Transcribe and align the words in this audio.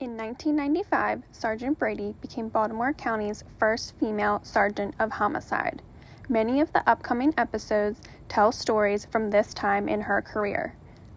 In 0.00 0.16
1995, 0.16 1.22
Sergeant 1.30 1.78
Brady 1.78 2.16
became 2.20 2.48
Baltimore 2.48 2.92
County's 2.92 3.44
first 3.60 3.94
female 4.00 4.40
sergeant 4.42 4.96
of 4.98 5.12
homicide. 5.12 5.82
Many 6.28 6.60
of 6.60 6.72
the 6.72 6.88
upcoming 6.88 7.32
episodes 7.38 8.00
tell 8.28 8.50
stories 8.50 9.04
from 9.04 9.30
this 9.30 9.54
time 9.54 9.88
in 9.88 10.02
her 10.02 10.20
career. 10.20 10.74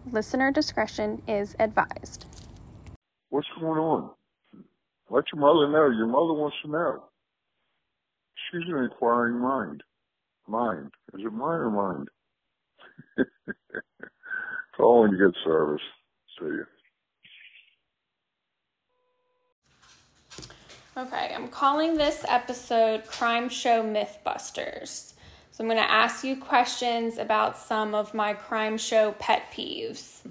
Listener 0.08 0.52
discretion 0.52 1.22
is 1.26 1.56
advised. 1.58 2.26
What's 3.30 3.48
going 3.58 3.80
on? 3.80 4.10
Let 5.10 5.24
your 5.32 5.40
mother 5.40 5.68
know. 5.68 5.90
Your 5.90 6.06
mother 6.06 6.34
wants 6.34 6.56
to 6.64 6.70
know. 6.70 7.02
She's 8.50 8.68
an 8.68 8.84
inquiring 8.84 9.40
mind. 9.40 9.82
Mind. 10.46 10.92
Is 11.14 11.24
it 11.24 11.32
mine 11.32 11.60
or 11.60 11.70
mind? 11.70 12.08
it's 13.16 14.78
all 14.78 15.04
in 15.04 15.18
good 15.18 15.34
service. 15.44 15.82
See 16.38 16.46
you. 16.46 16.64
Okay, 20.98 21.32
I'm 21.32 21.46
calling 21.46 21.96
this 21.96 22.24
episode 22.26 23.06
Crime 23.06 23.48
Show 23.48 23.84
Mythbusters. 23.84 25.12
So 25.52 25.62
I'm 25.62 25.66
going 25.66 25.76
to 25.76 25.88
ask 25.88 26.24
you 26.24 26.34
questions 26.34 27.18
about 27.18 27.56
some 27.56 27.94
of 27.94 28.14
my 28.14 28.32
crime 28.32 28.76
show 28.76 29.12
pet 29.20 29.44
peeves. 29.52 30.22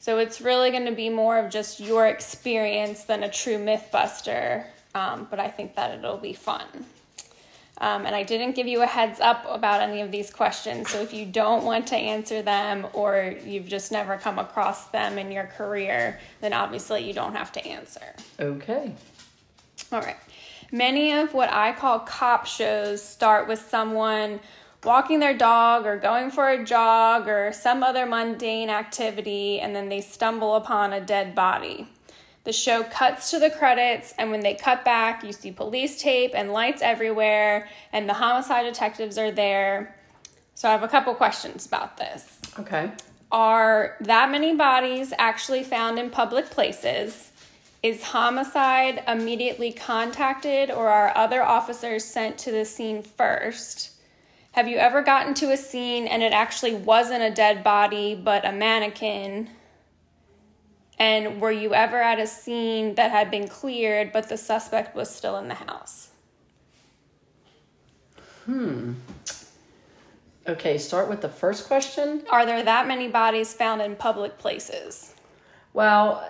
So 0.00 0.18
it's 0.18 0.40
really 0.40 0.72
going 0.72 0.86
to 0.86 0.96
be 0.96 1.10
more 1.10 1.38
of 1.38 1.52
just 1.52 1.78
your 1.78 2.08
experience 2.08 3.04
than 3.04 3.22
a 3.22 3.30
true 3.30 3.56
Mythbuster, 3.56 4.64
um, 4.96 5.28
but 5.30 5.38
I 5.38 5.46
think 5.46 5.76
that 5.76 5.96
it'll 5.96 6.16
be 6.16 6.32
fun. 6.32 6.66
Um, 7.78 8.04
and 8.04 8.16
I 8.16 8.24
didn't 8.24 8.56
give 8.56 8.66
you 8.66 8.82
a 8.82 8.86
heads 8.86 9.20
up 9.20 9.46
about 9.48 9.80
any 9.80 10.00
of 10.00 10.10
these 10.10 10.30
questions. 10.30 10.90
So 10.90 11.00
if 11.02 11.14
you 11.14 11.24
don't 11.24 11.64
want 11.64 11.86
to 11.88 11.96
answer 11.96 12.42
them 12.42 12.88
or 12.94 13.36
you've 13.44 13.68
just 13.68 13.92
never 13.92 14.16
come 14.16 14.40
across 14.40 14.86
them 14.86 15.18
in 15.18 15.30
your 15.30 15.44
career, 15.44 16.18
then 16.40 16.52
obviously 16.52 17.06
you 17.06 17.12
don't 17.12 17.36
have 17.36 17.52
to 17.52 17.64
answer. 17.64 18.16
Okay. 18.40 18.92
All 19.92 20.00
right. 20.00 20.16
Many 20.72 21.12
of 21.12 21.32
what 21.32 21.50
I 21.52 21.72
call 21.72 22.00
cop 22.00 22.46
shows 22.46 23.02
start 23.02 23.46
with 23.46 23.60
someone 23.60 24.40
walking 24.82 25.20
their 25.20 25.36
dog 25.36 25.86
or 25.86 25.96
going 25.96 26.30
for 26.30 26.48
a 26.48 26.64
jog 26.64 27.28
or 27.28 27.52
some 27.52 27.82
other 27.82 28.06
mundane 28.06 28.70
activity, 28.70 29.60
and 29.60 29.74
then 29.74 29.88
they 29.88 30.00
stumble 30.00 30.56
upon 30.56 30.92
a 30.92 31.00
dead 31.00 31.34
body. 31.34 31.88
The 32.44 32.52
show 32.52 32.84
cuts 32.84 33.30
to 33.32 33.40
the 33.40 33.50
credits, 33.50 34.14
and 34.18 34.30
when 34.30 34.40
they 34.40 34.54
cut 34.54 34.84
back, 34.84 35.24
you 35.24 35.32
see 35.32 35.50
police 35.50 36.00
tape 36.00 36.30
and 36.34 36.52
lights 36.52 36.82
everywhere, 36.82 37.68
and 37.92 38.08
the 38.08 38.14
homicide 38.14 38.64
detectives 38.64 39.18
are 39.18 39.32
there. 39.32 39.96
So, 40.54 40.68
I 40.68 40.72
have 40.72 40.84
a 40.84 40.88
couple 40.88 41.14
questions 41.14 41.66
about 41.66 41.96
this. 41.96 42.38
Okay. 42.58 42.90
Are 43.32 43.96
that 44.00 44.30
many 44.30 44.54
bodies 44.54 45.12
actually 45.18 45.64
found 45.64 45.98
in 45.98 46.10
public 46.10 46.48
places? 46.48 47.25
Is 47.86 48.02
homicide 48.02 49.04
immediately 49.06 49.70
contacted, 49.70 50.72
or 50.72 50.88
are 50.88 51.16
other 51.16 51.40
officers 51.40 52.04
sent 52.04 52.36
to 52.38 52.50
the 52.50 52.64
scene 52.64 53.00
first? 53.00 53.92
Have 54.50 54.66
you 54.66 54.78
ever 54.78 55.02
gotten 55.02 55.34
to 55.34 55.52
a 55.52 55.56
scene 55.56 56.08
and 56.08 56.20
it 56.20 56.32
actually 56.32 56.74
wasn't 56.74 57.22
a 57.22 57.30
dead 57.30 57.62
body 57.62 58.16
but 58.16 58.44
a 58.44 58.50
mannequin? 58.50 59.50
And 60.98 61.40
were 61.40 61.52
you 61.52 61.74
ever 61.74 62.02
at 62.02 62.18
a 62.18 62.26
scene 62.26 62.96
that 62.96 63.12
had 63.12 63.30
been 63.30 63.46
cleared 63.46 64.12
but 64.12 64.28
the 64.28 64.36
suspect 64.36 64.96
was 64.96 65.08
still 65.08 65.36
in 65.36 65.46
the 65.46 65.54
house? 65.54 66.08
Hmm. 68.46 68.94
Okay, 70.48 70.76
start 70.76 71.08
with 71.08 71.20
the 71.20 71.28
first 71.28 71.68
question. 71.68 72.24
Are 72.30 72.44
there 72.44 72.64
that 72.64 72.88
many 72.88 73.06
bodies 73.06 73.54
found 73.54 73.80
in 73.80 73.94
public 73.94 74.38
places? 74.38 75.14
Well, 75.72 76.28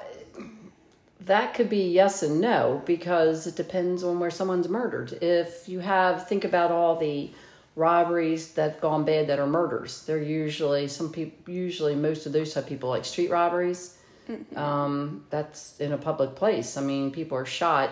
that 1.27 1.55
could 1.55 1.69
be 1.69 1.91
yes 1.91 2.23
and 2.23 2.41
no 2.41 2.83
because 2.87 3.47
it 3.47 3.57
depends 3.57 4.05
on 4.05 4.21
where 4.21 4.31
someone's 4.31 4.69
murdered. 4.69 5.13
If 5.21 5.69
you 5.69 5.81
have, 5.81 6.29
think 6.29 6.45
about 6.45 6.71
all 6.71 6.97
the 6.97 7.31
robberies 7.75 8.53
that've 8.53 8.81
gone 8.81 9.05
bad 9.05 9.27
that 9.27 9.39
are 9.39 9.47
murders. 9.47 10.05
They're 10.07 10.23
usually 10.23 10.89
some 10.89 11.13
people. 11.13 11.53
Usually, 11.53 11.95
most 11.95 12.27
of 12.27 12.33
those 12.33 12.55
type 12.55 12.67
people 12.67 12.89
like 12.89 13.05
street 13.05 13.31
robberies. 13.31 13.99
Mm-hmm. 14.29 14.59
Um, 14.59 15.25
that's 15.31 15.79
in 15.79 15.93
a 15.93 15.99
public 15.99 16.35
place. 16.35 16.77
I 16.77 16.81
mean, 16.81 17.13
people 17.13 17.39
are 17.39 17.47
shot, 17.47 17.91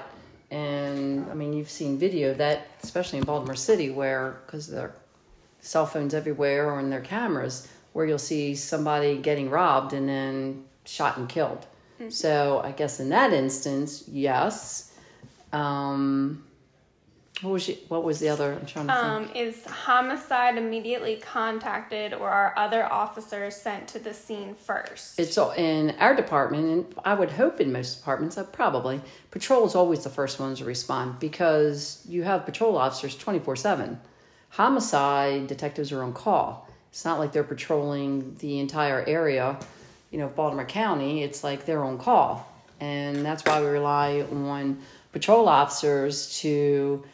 and 0.51 1.31
I 1.31 1.35
mean, 1.35 1.53
you've 1.53 1.71
seen 1.71 1.97
video 1.99 2.33
of 2.33 2.39
that, 2.39 2.67
especially 2.83 3.19
in 3.19 3.25
Baltimore 3.25 3.55
City, 3.55 3.91
where 3.91 4.41
because 4.47 4.69
there 4.69 4.81
are 4.81 4.95
cell 5.61 5.87
phones 5.87 6.15
everywhere 6.15 6.71
or 6.71 6.81
in 6.81 6.91
their 6.91 7.01
cameras, 7.01 7.69
where 7.93 8.07
you'll 8.07 8.19
see 8.19 8.55
somebody 8.55 9.17
getting 9.19 9.51
robbed 9.51 9.93
and 9.93 10.09
then 10.09 10.65
shot 10.85 11.17
and 11.17 11.29
killed. 11.29 11.67
Mm-hmm. 12.01 12.11
So 12.11 12.61
I 12.65 12.73
guess 12.73 13.01
in 13.01 13.09
that 13.11 13.33
instance, 13.33 14.05
yes. 14.09 14.93
Um, 15.53 16.45
what 17.43 17.53
was 17.53 17.63
she, 17.65 17.75
what 17.89 18.05
was 18.05 18.21
the 18.21 18.29
other? 18.29 18.55
I'm 18.55 18.65
trying 18.65 18.87
to 18.87 18.95
um, 18.95 19.25
think. 19.27 19.37
Is 19.37 19.65
homicide 19.65 20.57
immediately 20.57 21.17
contacted, 21.17 22.15
or 22.15 22.29
are 22.29 22.55
other 22.57 22.85
officers 22.85 23.57
sent 23.57 23.89
to 23.89 23.99
the 23.99 24.15
scene 24.15 24.55
first? 24.55 25.19
It's 25.19 25.37
in 25.37 25.91
our 25.99 26.15
department, 26.15 26.65
and 26.71 26.95
I 27.05 27.15
would 27.15 27.33
hope 27.33 27.61
in 27.61 27.73
most 27.73 27.99
departments, 27.99 28.39
uh, 28.39 28.45
probably 28.45 29.01
patrol 29.31 29.67
is 29.67 29.75
always 29.75 30.05
the 30.05 30.11
first 30.11 30.39
ones 30.39 30.61
to 30.61 30.65
respond 30.65 31.19
because 31.19 32.05
you 32.09 32.23
have 32.23 32.47
patrol 32.47 32.79
officers 32.79 33.17
twenty 33.17 33.41
four 33.41 33.57
seven. 33.57 34.01
Homicide 34.51 35.49
detectives 35.49 35.91
are 35.91 36.03
on 36.05 36.13
call. 36.13 36.69
It's 36.91 37.05
not 37.05 37.19
like 37.19 37.33
they're 37.33 37.43
patrolling 37.43 38.37
the 38.37 38.61
entire 38.61 39.05
area, 39.05 39.59
you 40.15 40.21
know, 40.21 40.29
Baltimore 40.29 40.65
County. 40.65 41.25
It's 41.25 41.43
like 41.43 41.67
their 41.67 41.83
own 41.83 41.99
call, 41.99 42.49
and 42.79 43.27
that's 43.27 43.45
why 43.45 43.61
we 43.61 43.67
rely 43.67 44.21
on 44.21 44.79
patrol 45.11 45.49
officers 45.49 46.39
to 46.39 47.05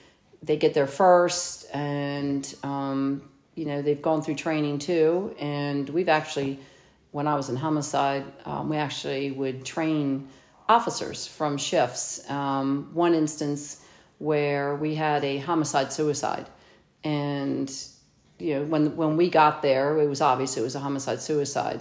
they 0.42 0.58
get 0.58 0.74
there 0.74 0.86
first 0.86 1.64
and 1.74 2.54
um, 2.62 3.22
you 3.54 3.64
know 3.64 3.80
they've 3.80 4.02
gone 4.02 4.20
through 4.20 4.34
training 4.34 4.78
too. 4.78 5.34
And 5.38 5.88
we've 5.88 6.10
actually 6.10 6.58
when 7.12 7.26
i 7.26 7.34
was 7.34 7.48
in 7.48 7.56
homicide 7.56 8.24
um, 8.44 8.68
we 8.68 8.76
actually 8.76 9.30
would 9.30 9.64
train 9.64 10.28
officers 10.68 11.26
from 11.26 11.56
shifts. 11.56 12.28
Um, 12.28 12.90
one 12.92 13.14
instance 13.14 13.82
where 14.18 14.76
we 14.76 14.94
had 14.94 15.24
a 15.24 15.38
homicide 15.38 15.90
suicide. 15.90 16.46
And 17.02 17.72
you 18.38 18.56
know 18.56 18.64
when 18.64 18.94
when 18.94 19.16
we 19.16 19.30
got 19.30 19.62
there 19.62 19.98
it 19.98 20.06
was 20.06 20.20
obvious 20.20 20.58
it 20.58 20.62
was 20.62 20.74
a 20.74 20.80
homicide 20.80 21.22
suicide 21.22 21.80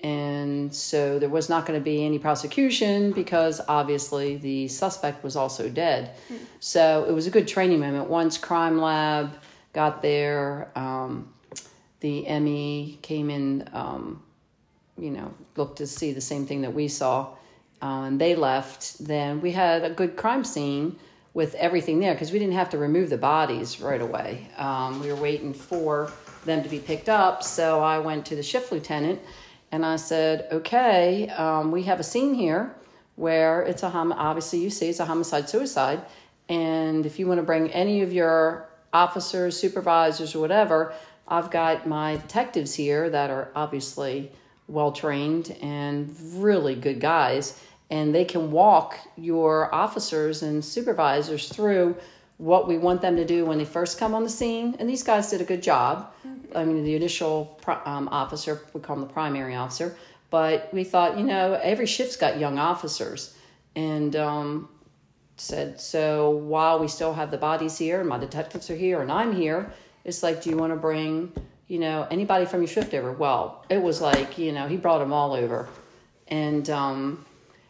and 0.00 0.72
so 0.72 1.18
there 1.18 1.28
was 1.28 1.48
not 1.48 1.66
going 1.66 1.78
to 1.78 1.82
be 1.82 2.04
any 2.04 2.18
prosecution 2.18 3.10
because 3.12 3.60
obviously 3.66 4.36
the 4.36 4.68
suspect 4.68 5.24
was 5.24 5.34
also 5.34 5.68
dead. 5.68 6.14
Mm. 6.32 6.38
So 6.60 7.04
it 7.08 7.12
was 7.12 7.26
a 7.26 7.30
good 7.30 7.48
training 7.48 7.80
moment. 7.80 8.08
Once 8.08 8.38
Crime 8.38 8.80
Lab 8.80 9.32
got 9.72 10.00
there, 10.00 10.70
um, 10.76 11.32
the 12.00 12.28
ME 12.40 12.98
came 13.02 13.28
in, 13.28 13.68
um, 13.72 14.22
you 14.96 15.10
know, 15.10 15.34
looked 15.56 15.78
to 15.78 15.86
see 15.86 16.12
the 16.12 16.20
same 16.20 16.46
thing 16.46 16.62
that 16.62 16.72
we 16.72 16.86
saw, 16.86 17.34
uh, 17.82 18.02
and 18.02 18.20
they 18.20 18.36
left. 18.36 19.04
Then 19.04 19.40
we 19.40 19.50
had 19.50 19.82
a 19.82 19.90
good 19.90 20.16
crime 20.16 20.44
scene 20.44 20.96
with 21.34 21.54
everything 21.56 21.98
there 21.98 22.14
because 22.14 22.30
we 22.30 22.38
didn't 22.38 22.54
have 22.54 22.70
to 22.70 22.78
remove 22.78 23.10
the 23.10 23.18
bodies 23.18 23.80
right 23.80 24.00
away. 24.00 24.48
Um, 24.56 25.00
we 25.00 25.08
were 25.08 25.20
waiting 25.20 25.52
for 25.52 26.12
them 26.44 26.62
to 26.62 26.68
be 26.68 26.78
picked 26.78 27.08
up. 27.08 27.42
So 27.42 27.80
I 27.80 27.98
went 27.98 28.26
to 28.26 28.36
the 28.36 28.42
shift 28.44 28.70
lieutenant 28.70 29.20
and 29.70 29.84
I 29.84 29.96
said, 29.96 30.48
okay, 30.50 31.28
um, 31.30 31.70
we 31.70 31.82
have 31.84 32.00
a 32.00 32.04
scene 32.04 32.34
here 32.34 32.74
where 33.16 33.62
it's 33.62 33.82
a 33.82 33.90
hom- 33.90 34.12
obviously 34.12 34.60
you 34.60 34.70
see 34.70 34.88
it's 34.88 35.00
a 35.00 35.04
homicide 35.04 35.48
suicide, 35.48 36.02
and 36.48 37.04
if 37.04 37.18
you 37.18 37.26
want 37.26 37.38
to 37.38 37.44
bring 37.44 37.70
any 37.72 38.00
of 38.02 38.12
your 38.12 38.68
officers, 38.92 39.58
supervisors, 39.58 40.34
or 40.34 40.40
whatever, 40.40 40.94
I've 41.26 41.50
got 41.50 41.86
my 41.86 42.16
detectives 42.16 42.74
here 42.74 43.10
that 43.10 43.28
are 43.30 43.50
obviously 43.54 44.32
well 44.66 44.92
trained 44.92 45.56
and 45.60 46.14
really 46.34 46.74
good 46.74 47.00
guys, 47.00 47.60
and 47.90 48.14
they 48.14 48.24
can 48.24 48.50
walk 48.50 48.98
your 49.16 49.74
officers 49.74 50.42
and 50.42 50.64
supervisors 50.64 51.48
through 51.48 51.96
what 52.38 52.68
we 52.68 52.78
want 52.78 53.02
them 53.02 53.16
to 53.16 53.24
do 53.24 53.44
when 53.44 53.58
they 53.58 53.64
first 53.64 53.98
come 53.98 54.14
on 54.14 54.22
the 54.22 54.30
scene. 54.30 54.76
And 54.78 54.88
these 54.88 55.02
guys 55.02 55.30
did 55.30 55.40
a 55.40 55.44
good 55.44 55.62
job. 55.62 56.12
I 56.54 56.64
mean, 56.64 56.84
the 56.84 56.94
initial 56.94 57.60
um, 57.84 58.08
officer, 58.08 58.62
we 58.72 58.80
call 58.80 58.96
him 58.96 59.02
the 59.02 59.12
primary 59.12 59.54
officer, 59.54 59.96
but 60.30 60.72
we 60.72 60.84
thought, 60.84 61.18
you 61.18 61.24
know, 61.24 61.54
every 61.62 61.86
shift's 61.86 62.16
got 62.16 62.38
young 62.38 62.58
officers. 62.58 63.34
And 63.74 64.16
um, 64.16 64.68
said, 65.36 65.80
so 65.80 66.30
while 66.30 66.78
we 66.78 66.88
still 66.88 67.14
have 67.14 67.30
the 67.30 67.38
bodies 67.38 67.78
here 67.78 68.00
and 68.00 68.08
my 68.08 68.18
detectives 68.18 68.70
are 68.70 68.76
here 68.76 69.00
and 69.00 69.10
I'm 69.10 69.34
here, 69.34 69.72
it's 70.04 70.22
like, 70.22 70.42
do 70.42 70.50
you 70.50 70.56
want 70.56 70.72
to 70.72 70.76
bring, 70.76 71.32
you 71.68 71.78
know, 71.78 72.06
anybody 72.10 72.44
from 72.44 72.60
your 72.60 72.68
shift 72.68 72.94
over? 72.94 73.12
Well, 73.12 73.64
it 73.68 73.80
was 73.80 74.00
like, 74.00 74.38
you 74.38 74.52
know, 74.52 74.66
he 74.66 74.76
brought 74.76 74.98
them 74.98 75.12
all 75.12 75.32
over. 75.32 75.68
And 76.28 76.68
um, 76.70 77.24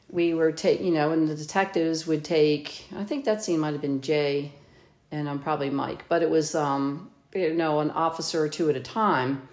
we 0.09 0.35
were 0.35 0.53
take, 0.53 0.81
you 0.81 0.93
know, 0.93 1.13
and 1.13 1.29
the 1.29 1.35
detectives 1.35 2.07
would 2.07 2.25
take, 2.25 2.87
I 2.97 3.05
think 3.05 3.25
that 3.25 3.43
scene 3.43 3.61
might 3.61 3.73
have 3.73 3.83
been 3.83 4.01
Jay 4.01 4.53
and 5.11 5.29
I'm 5.29 5.39
probably 5.39 5.71
Mike, 5.71 6.05
but 6.09 6.23
it 6.23 6.31
was 6.31 6.55
um, 6.55 7.11
you 7.35 7.55
know 7.55 7.81
an 7.81 7.91
officer 7.91 8.43
or 8.43 8.49
two 8.49 8.71
at 8.71 8.77
a 8.77 8.81
time, 8.81 9.49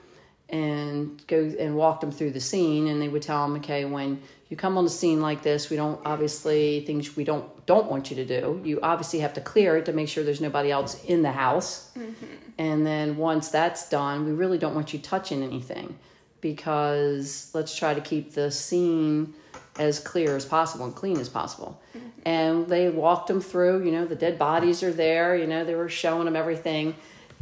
and 0.50 1.25
go 1.27 1.54
and 1.60 1.75
walk 1.75 2.01
them 2.01 2.12
through 2.12 2.31
the 2.31 2.39
scene, 2.39 2.88
and 2.88 3.01
they 3.01 3.07
would 3.07 3.22
tell 3.22 3.48
them, 3.48 3.57
okay, 3.57 3.86
when 3.86 4.22
you 4.50 4.57
come 4.57 4.77
on 4.77 4.83
the 4.83 4.89
scene 4.89 5.22
like 5.22 5.42
this 5.42 5.69
we 5.69 5.75
don't 5.75 6.00
obviously 6.06 6.81
things 6.86 7.16
we 7.16 7.24
don't 7.24 7.66
don't 7.66 7.89
want 7.89 8.10
you 8.10 8.16
to 8.18 8.25
do. 8.25 8.62
You 8.63 8.80
obviously 8.81 9.19
have 9.19 9.33
to 9.33 9.42
clear 9.42 9.77
it 9.77 9.86
to 9.86 9.94
make 9.94 10.07
sure 10.07 10.24
there's 10.24 10.42
nobody 10.42 10.72
else 10.72 11.04
in 11.06 11.24
the 11.24 11.31
house. 11.31 11.92
Mm-hmm. 11.98 12.25
And 12.57 12.86
then 12.86 13.18
once 13.18 13.50
that's 13.50 13.89
done 13.89 14.25
we 14.25 14.31
really 14.31 14.57
don't 14.57 14.75
want 14.75 14.94
you 14.94 15.00
touching 15.00 15.42
anything 15.42 15.98
because 16.42 17.50
let's 17.54 17.75
try 17.75 17.94
to 17.94 18.01
keep 18.01 18.33
the 18.33 18.51
scene 18.51 19.33
as 19.77 20.00
clear 20.00 20.36
as 20.36 20.45
possible 20.45 20.86
and 20.86 20.95
clean 20.95 21.19
as 21.19 21.27
possible. 21.27 21.81
Mm-hmm. 21.98 22.07
And 22.25 22.68
they 22.68 22.89
walked 22.89 23.27
them 23.27 23.42
through 23.42 23.83
you 23.83 23.92
know 23.92 24.06
the 24.06 24.16
dead 24.16 24.38
bodies 24.38 24.83
are 24.83 24.94
there 24.94 25.36
you 25.36 25.48
know 25.48 25.66
they 25.66 25.75
were 25.75 25.89
showing 25.89 26.25
them 26.25 26.36
everything 26.36 26.95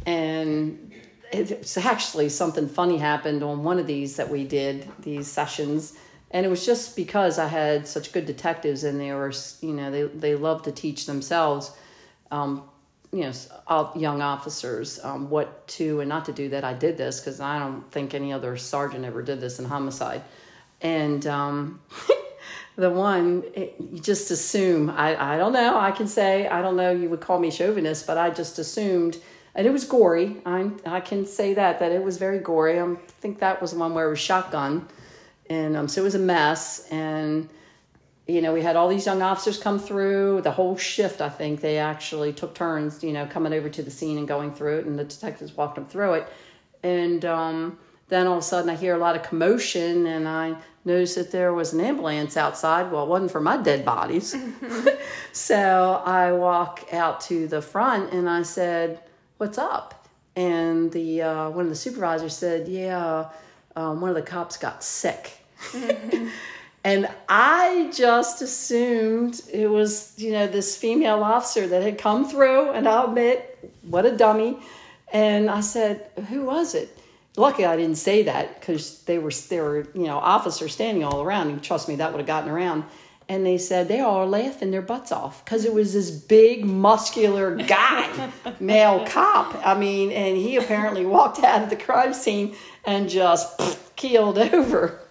and 0.06 0.92
it's 1.32 1.76
actually 1.76 2.28
something 2.28 2.68
funny 2.68 2.98
happened 2.98 3.42
on 3.42 3.64
one 3.64 3.78
of 3.78 3.86
these 3.86 4.16
that 4.16 4.28
we 4.28 4.44
did 4.44 4.88
these 5.00 5.26
sessions. 5.26 5.94
And 6.30 6.44
it 6.44 6.48
was 6.48 6.66
just 6.66 6.96
because 6.96 7.38
i 7.38 7.46
had 7.46 7.86
such 7.86 8.12
good 8.12 8.26
detectives 8.26 8.82
and 8.82 9.00
they 9.00 9.12
were 9.12 9.32
you 9.60 9.72
know 9.72 9.90
they, 9.90 10.02
they 10.02 10.34
love 10.34 10.62
to 10.64 10.72
teach 10.72 11.06
themselves 11.06 11.70
um, 12.32 12.64
you 13.12 13.20
know 13.20 13.92
young 13.94 14.20
officers 14.20 14.98
um, 15.04 15.30
what 15.30 15.66
to 15.68 16.00
and 16.00 16.08
not 16.08 16.24
to 16.24 16.32
do 16.32 16.48
that 16.48 16.64
i 16.64 16.72
did 16.72 16.96
this 16.96 17.20
because 17.20 17.38
i 17.38 17.56
don't 17.60 17.88
think 17.92 18.14
any 18.14 18.32
other 18.32 18.56
sergeant 18.56 19.04
ever 19.04 19.22
did 19.22 19.40
this 19.40 19.58
in 19.58 19.64
homicide. 19.64 20.22
And 20.80 21.24
um, 21.26 21.80
the 22.76 22.90
one 22.90 23.44
it, 23.54 23.76
you 23.78 24.00
just 24.00 24.32
assume 24.32 24.90
I, 24.90 25.34
I 25.34 25.38
don't 25.38 25.52
know 25.52 25.78
i 25.78 25.92
can 25.92 26.08
say 26.08 26.48
i 26.48 26.60
don't 26.60 26.76
know 26.76 26.90
you 26.90 27.08
would 27.08 27.20
call 27.20 27.38
me 27.38 27.50
chauvinist 27.52 28.06
but 28.06 28.18
i 28.18 28.30
just 28.30 28.58
assumed 28.58 29.18
and 29.54 29.66
it 29.66 29.70
was 29.70 29.84
gory. 29.84 30.36
I 30.44 30.70
i 30.86 31.00
can 31.00 31.26
say 31.26 31.54
that 31.54 31.78
that 31.78 31.92
it 31.92 32.02
was 32.02 32.18
very 32.18 32.38
gory. 32.38 32.80
I 32.80 32.96
think 33.20 33.38
that 33.38 33.60
was 33.62 33.72
the 33.72 33.78
one 33.78 33.94
where 33.94 34.06
it 34.06 34.10
was 34.10 34.18
shotgun. 34.18 34.88
And 35.50 35.76
um, 35.76 35.88
so 35.88 36.00
it 36.00 36.04
was 36.04 36.14
a 36.14 36.20
mess. 36.20 36.88
And 36.90 37.48
you 38.26 38.40
know 38.40 38.52
we 38.54 38.62
had 38.62 38.74
all 38.74 38.88
these 38.88 39.06
young 39.06 39.22
officers 39.22 39.58
come 39.58 39.78
through. 39.78 40.40
The 40.42 40.50
whole 40.52 40.76
shift 40.76 41.20
i 41.20 41.28
think 41.28 41.60
they 41.60 41.78
actually 41.78 42.32
took 42.32 42.54
turns 42.54 43.02
you 43.04 43.12
know 43.12 43.26
coming 43.26 43.52
over 43.52 43.68
to 43.68 43.82
the 43.82 43.90
scene 43.90 44.18
and 44.18 44.26
going 44.26 44.52
through 44.54 44.78
it 44.78 44.86
and 44.86 44.98
the 44.98 45.04
detectives 45.04 45.56
walked 45.56 45.76
them 45.76 45.86
through 45.86 46.14
it. 46.14 46.28
And 46.82 47.24
um, 47.24 47.78
then 48.08 48.26
all 48.26 48.34
of 48.34 48.40
a 48.40 48.42
sudden 48.42 48.70
i 48.70 48.74
hear 48.74 48.94
a 48.94 48.98
lot 48.98 49.14
of 49.14 49.22
commotion 49.22 50.06
and 50.06 50.26
i 50.26 50.56
noticed 50.86 51.14
that 51.14 51.30
there 51.30 51.54
was 51.54 51.72
an 51.72 51.80
ambulance 51.80 52.36
outside. 52.36 52.90
Well 52.90 53.04
it 53.04 53.08
wasn't 53.08 53.30
for 53.30 53.40
my 53.40 53.56
dead 53.56 53.84
bodies. 53.84 54.34
So 55.32 56.02
i 56.04 56.32
walk 56.32 56.92
out 56.92 57.20
to 57.22 57.46
the 57.48 57.60
front 57.60 58.12
and 58.12 58.28
i 58.28 58.42
said 58.42 59.00
what's 59.38 59.58
up 59.58 60.08
and 60.36 60.92
the 60.92 61.22
uh, 61.22 61.50
one 61.50 61.64
of 61.64 61.70
the 61.70 61.76
supervisors 61.76 62.36
said 62.36 62.68
yeah 62.68 63.28
um, 63.76 64.00
one 64.00 64.10
of 64.10 64.16
the 64.16 64.22
cops 64.22 64.56
got 64.56 64.82
sick 64.82 65.38
and 66.84 67.08
I 67.30 67.90
just 67.94 68.42
assumed 68.42 69.40
it 69.50 69.68
was, 69.68 70.12
you 70.18 70.32
know, 70.32 70.46
this 70.46 70.76
female 70.76 71.24
officer 71.24 71.66
that 71.66 71.82
had 71.82 71.96
come 71.96 72.28
through, 72.28 72.72
and 72.72 72.86
I'll 72.86 73.08
admit, 73.08 73.72
what 73.82 74.04
a 74.04 74.14
dummy. 74.14 74.58
And 75.10 75.48
I 75.48 75.60
said, 75.60 76.06
"Who 76.28 76.44
was 76.44 76.74
it?" 76.74 76.98
Lucky 77.36 77.64
I 77.64 77.76
didn't 77.76 77.96
say 77.96 78.24
that 78.24 78.60
because 78.60 79.02
they 79.04 79.18
were 79.18 79.30
there 79.48 79.64
were 79.64 79.88
you 79.94 80.06
know 80.06 80.18
officers 80.18 80.72
standing 80.72 81.04
all 81.04 81.22
around, 81.22 81.48
and 81.48 81.62
trust 81.62 81.88
me, 81.88 81.96
that 81.96 82.12
would 82.12 82.18
have 82.18 82.26
gotten 82.26 82.50
around. 82.50 82.84
And 83.28 83.46
they 83.46 83.56
said 83.56 83.88
they 83.88 84.00
all 84.00 84.26
laughing 84.26 84.70
their 84.70 84.82
butts 84.82 85.10
off 85.10 85.44
because 85.44 85.64
it 85.64 85.72
was 85.72 85.94
this 85.94 86.10
big, 86.10 86.66
muscular 86.66 87.56
guy, 87.56 88.30
male 88.60 89.06
cop. 89.06 89.66
I 89.66 89.78
mean, 89.78 90.12
and 90.12 90.36
he 90.36 90.56
apparently 90.56 91.06
walked 91.06 91.42
out 91.42 91.62
of 91.62 91.70
the 91.70 91.76
crime 91.76 92.12
scene 92.12 92.54
and 92.84 93.08
just 93.08 93.96
keeled 93.96 94.38
over. 94.38 95.00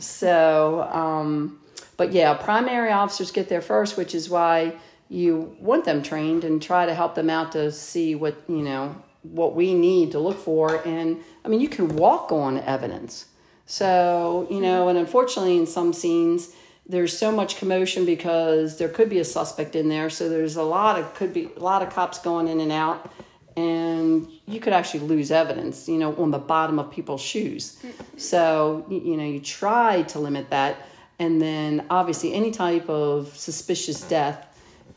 So, 0.00 0.88
um, 0.92 1.60
but 1.96 2.12
yeah, 2.12 2.34
primary 2.34 2.90
officers 2.90 3.30
get 3.30 3.48
there 3.48 3.60
first, 3.60 3.96
which 3.96 4.14
is 4.14 4.30
why 4.30 4.74
you 5.08 5.56
want 5.60 5.84
them 5.84 6.02
trained 6.02 6.44
and 6.44 6.62
try 6.62 6.86
to 6.86 6.94
help 6.94 7.14
them 7.14 7.28
out 7.28 7.52
to 7.52 7.70
see 7.70 8.14
what, 8.14 8.42
you 8.48 8.62
know, 8.62 8.94
what 9.22 9.54
we 9.54 9.74
need 9.74 10.12
to 10.12 10.18
look 10.18 10.38
for. 10.38 10.86
And 10.86 11.22
I 11.44 11.48
mean, 11.48 11.60
you 11.60 11.68
can 11.68 11.96
walk 11.96 12.32
on 12.32 12.58
evidence. 12.58 13.26
So, 13.66 14.46
you 14.50 14.60
know, 14.60 14.88
and 14.88 14.98
unfortunately, 14.98 15.58
in 15.58 15.66
some 15.66 15.92
scenes, 15.92 16.54
there's 16.90 17.16
so 17.16 17.30
much 17.30 17.56
commotion 17.56 18.04
because 18.04 18.78
there 18.78 18.88
could 18.88 19.08
be 19.08 19.20
a 19.20 19.24
suspect 19.24 19.76
in 19.76 19.88
there. 19.88 20.10
So 20.10 20.28
there's 20.28 20.56
a 20.56 20.62
lot 20.62 20.98
of, 20.98 21.14
could 21.14 21.32
be 21.32 21.48
a 21.56 21.60
lot 21.60 21.82
of 21.82 21.90
cops 21.90 22.18
going 22.18 22.48
in 22.48 22.60
and 22.60 22.72
out. 22.72 23.10
And 23.56 24.28
you 24.46 24.60
could 24.60 24.72
actually 24.72 25.00
lose 25.00 25.30
evidence, 25.30 25.88
you 25.88 25.98
know, 25.98 26.14
on 26.16 26.30
the 26.30 26.38
bottom 26.38 26.78
of 26.78 26.90
people's 26.90 27.20
shoes. 27.20 27.78
So, 28.16 28.86
you 28.88 29.16
know, 29.16 29.24
you 29.24 29.40
try 29.40 30.02
to 30.02 30.18
limit 30.18 30.50
that. 30.50 30.76
And 31.18 31.40
then 31.40 31.86
obviously, 31.90 32.32
any 32.32 32.50
type 32.50 32.88
of 32.88 33.36
suspicious 33.36 34.00
death 34.02 34.46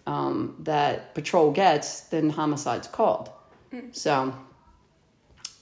um, 0.07 0.55
that 0.59 1.13
patrol 1.13 1.51
gets, 1.51 2.01
then 2.01 2.29
homicide's 2.29 2.87
called. 2.87 3.29
So, 3.91 4.33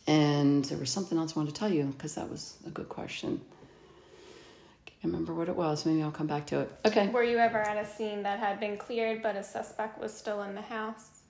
and 0.05 0.63
there 0.65 0.77
was 0.77 0.89
something 0.89 1.17
else 1.17 1.35
I 1.35 1.39
wanted 1.39 1.55
to 1.55 1.59
tell 1.59 1.71
you 1.73 1.85
because 1.85 2.15
that 2.15 2.29
was 2.29 2.57
a 2.67 2.69
good 2.69 2.89
question. 2.89 3.41
Can't 5.01 5.13
remember 5.13 5.33
what 5.33 5.49
it 5.49 5.55
was. 5.55 5.85
Maybe 5.85 6.03
I'll 6.03 6.11
come 6.11 6.27
back 6.27 6.45
to 6.47 6.59
it. 6.59 6.71
Okay. 6.85 7.07
Were 7.07 7.23
you 7.23 7.37
ever 7.37 7.57
at 7.57 7.83
a 7.83 7.87
scene 7.87 8.21
that 8.21 8.39
had 8.39 8.59
been 8.59 8.77
cleared 8.77 9.23
but 9.23 9.35
a 9.35 9.43
suspect 9.43 9.99
was 9.99 10.13
still 10.13 10.43
in 10.43 10.53
the 10.53 10.61
house? 10.61 11.21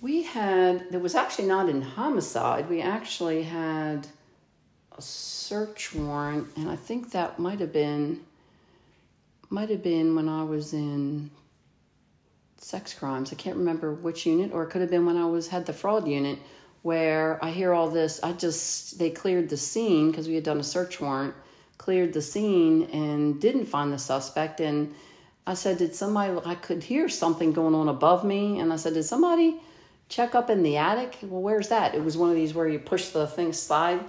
We 0.00 0.22
had, 0.22 0.92
there 0.92 1.00
was 1.00 1.16
actually 1.16 1.48
not 1.48 1.68
in 1.68 1.82
homicide. 1.82 2.70
We 2.70 2.80
actually 2.80 3.42
had 3.42 4.06
a 4.96 5.02
search 5.02 5.92
warrant, 5.92 6.46
and 6.56 6.70
I 6.70 6.76
think 6.76 7.10
that 7.10 7.40
might 7.40 7.58
have 7.58 7.72
been, 7.72 8.20
might 9.50 9.70
have 9.70 9.82
been 9.82 10.14
when 10.14 10.28
I 10.28 10.44
was 10.44 10.72
in 10.72 11.32
sex 12.58 12.94
crimes. 12.94 13.32
I 13.32 13.36
can't 13.36 13.56
remember 13.56 13.92
which 13.92 14.24
unit, 14.24 14.52
or 14.52 14.62
it 14.62 14.70
could 14.70 14.82
have 14.82 14.90
been 14.90 15.04
when 15.04 15.16
I 15.16 15.26
was 15.26 15.48
had 15.48 15.66
the 15.66 15.72
fraud 15.72 16.06
unit, 16.06 16.38
where 16.82 17.44
I 17.44 17.50
hear 17.50 17.72
all 17.72 17.90
this. 17.90 18.20
I 18.22 18.34
just 18.34 19.00
they 19.00 19.10
cleared 19.10 19.48
the 19.48 19.56
scene 19.56 20.12
because 20.12 20.28
we 20.28 20.36
had 20.36 20.44
done 20.44 20.60
a 20.60 20.64
search 20.64 21.00
warrant, 21.00 21.34
cleared 21.78 22.12
the 22.12 22.22
scene 22.22 22.84
and 22.92 23.40
didn't 23.40 23.66
find 23.66 23.92
the 23.92 23.98
suspect. 23.98 24.60
And 24.60 24.94
I 25.46 25.54
said, 25.54 25.78
did 25.78 25.94
somebody? 25.94 26.38
I 26.44 26.54
could 26.54 26.82
hear 26.82 27.08
something 27.08 27.52
going 27.52 27.74
on 27.74 27.88
above 27.88 28.24
me, 28.24 28.58
and 28.60 28.72
I 28.72 28.76
said, 28.76 28.94
did 28.94 29.04
somebody? 29.04 29.60
check 30.08 30.34
up 30.34 30.50
in 30.50 30.62
the 30.62 30.76
attic. 30.76 31.18
Well, 31.22 31.42
where's 31.42 31.68
that? 31.68 31.94
It 31.94 32.02
was 32.02 32.16
one 32.16 32.30
of 32.30 32.36
these 32.36 32.54
where 32.54 32.68
you 32.68 32.78
push 32.78 33.08
the 33.08 33.26
thing 33.26 33.52
slide. 33.52 34.00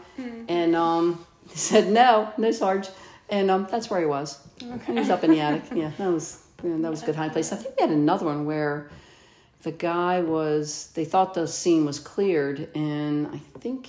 And 0.48 0.75
um, 0.75 1.25
he 1.50 1.57
said, 1.57 1.88
no, 1.88 2.31
no, 2.38 2.51
Sarge. 2.51 2.88
And 3.30 3.51
um, 3.51 3.68
that's 3.69 3.89
where 3.89 4.00
he 4.00 4.06
was. 4.06 4.39
He 4.86 4.92
was 4.94 5.10
up 5.10 5.24
in 5.24 5.31
the 5.31 5.39
attic. 5.39 5.63
Yeah, 5.75 5.92
that 5.98 6.10
was 6.10 6.44
yeah, 6.63 6.75
that 6.80 6.92
was 6.92 7.04
a 7.04 7.06
good 7.06 7.16
hiding 7.16 7.31
place. 7.31 7.54
I 7.54 7.56
think 7.56 7.76
we 7.78 7.81
had 7.81 7.92
another 7.92 8.26
one 8.26 8.45
where 8.45 8.90
the 9.61 9.71
guy 9.71 10.21
was. 10.21 10.92
They 10.94 11.06
thought 11.06 11.33
the 11.33 11.47
scene 11.47 11.85
was 11.85 11.99
cleared, 11.99 12.68
and 12.76 13.28
I 13.28 13.59
think, 13.59 13.88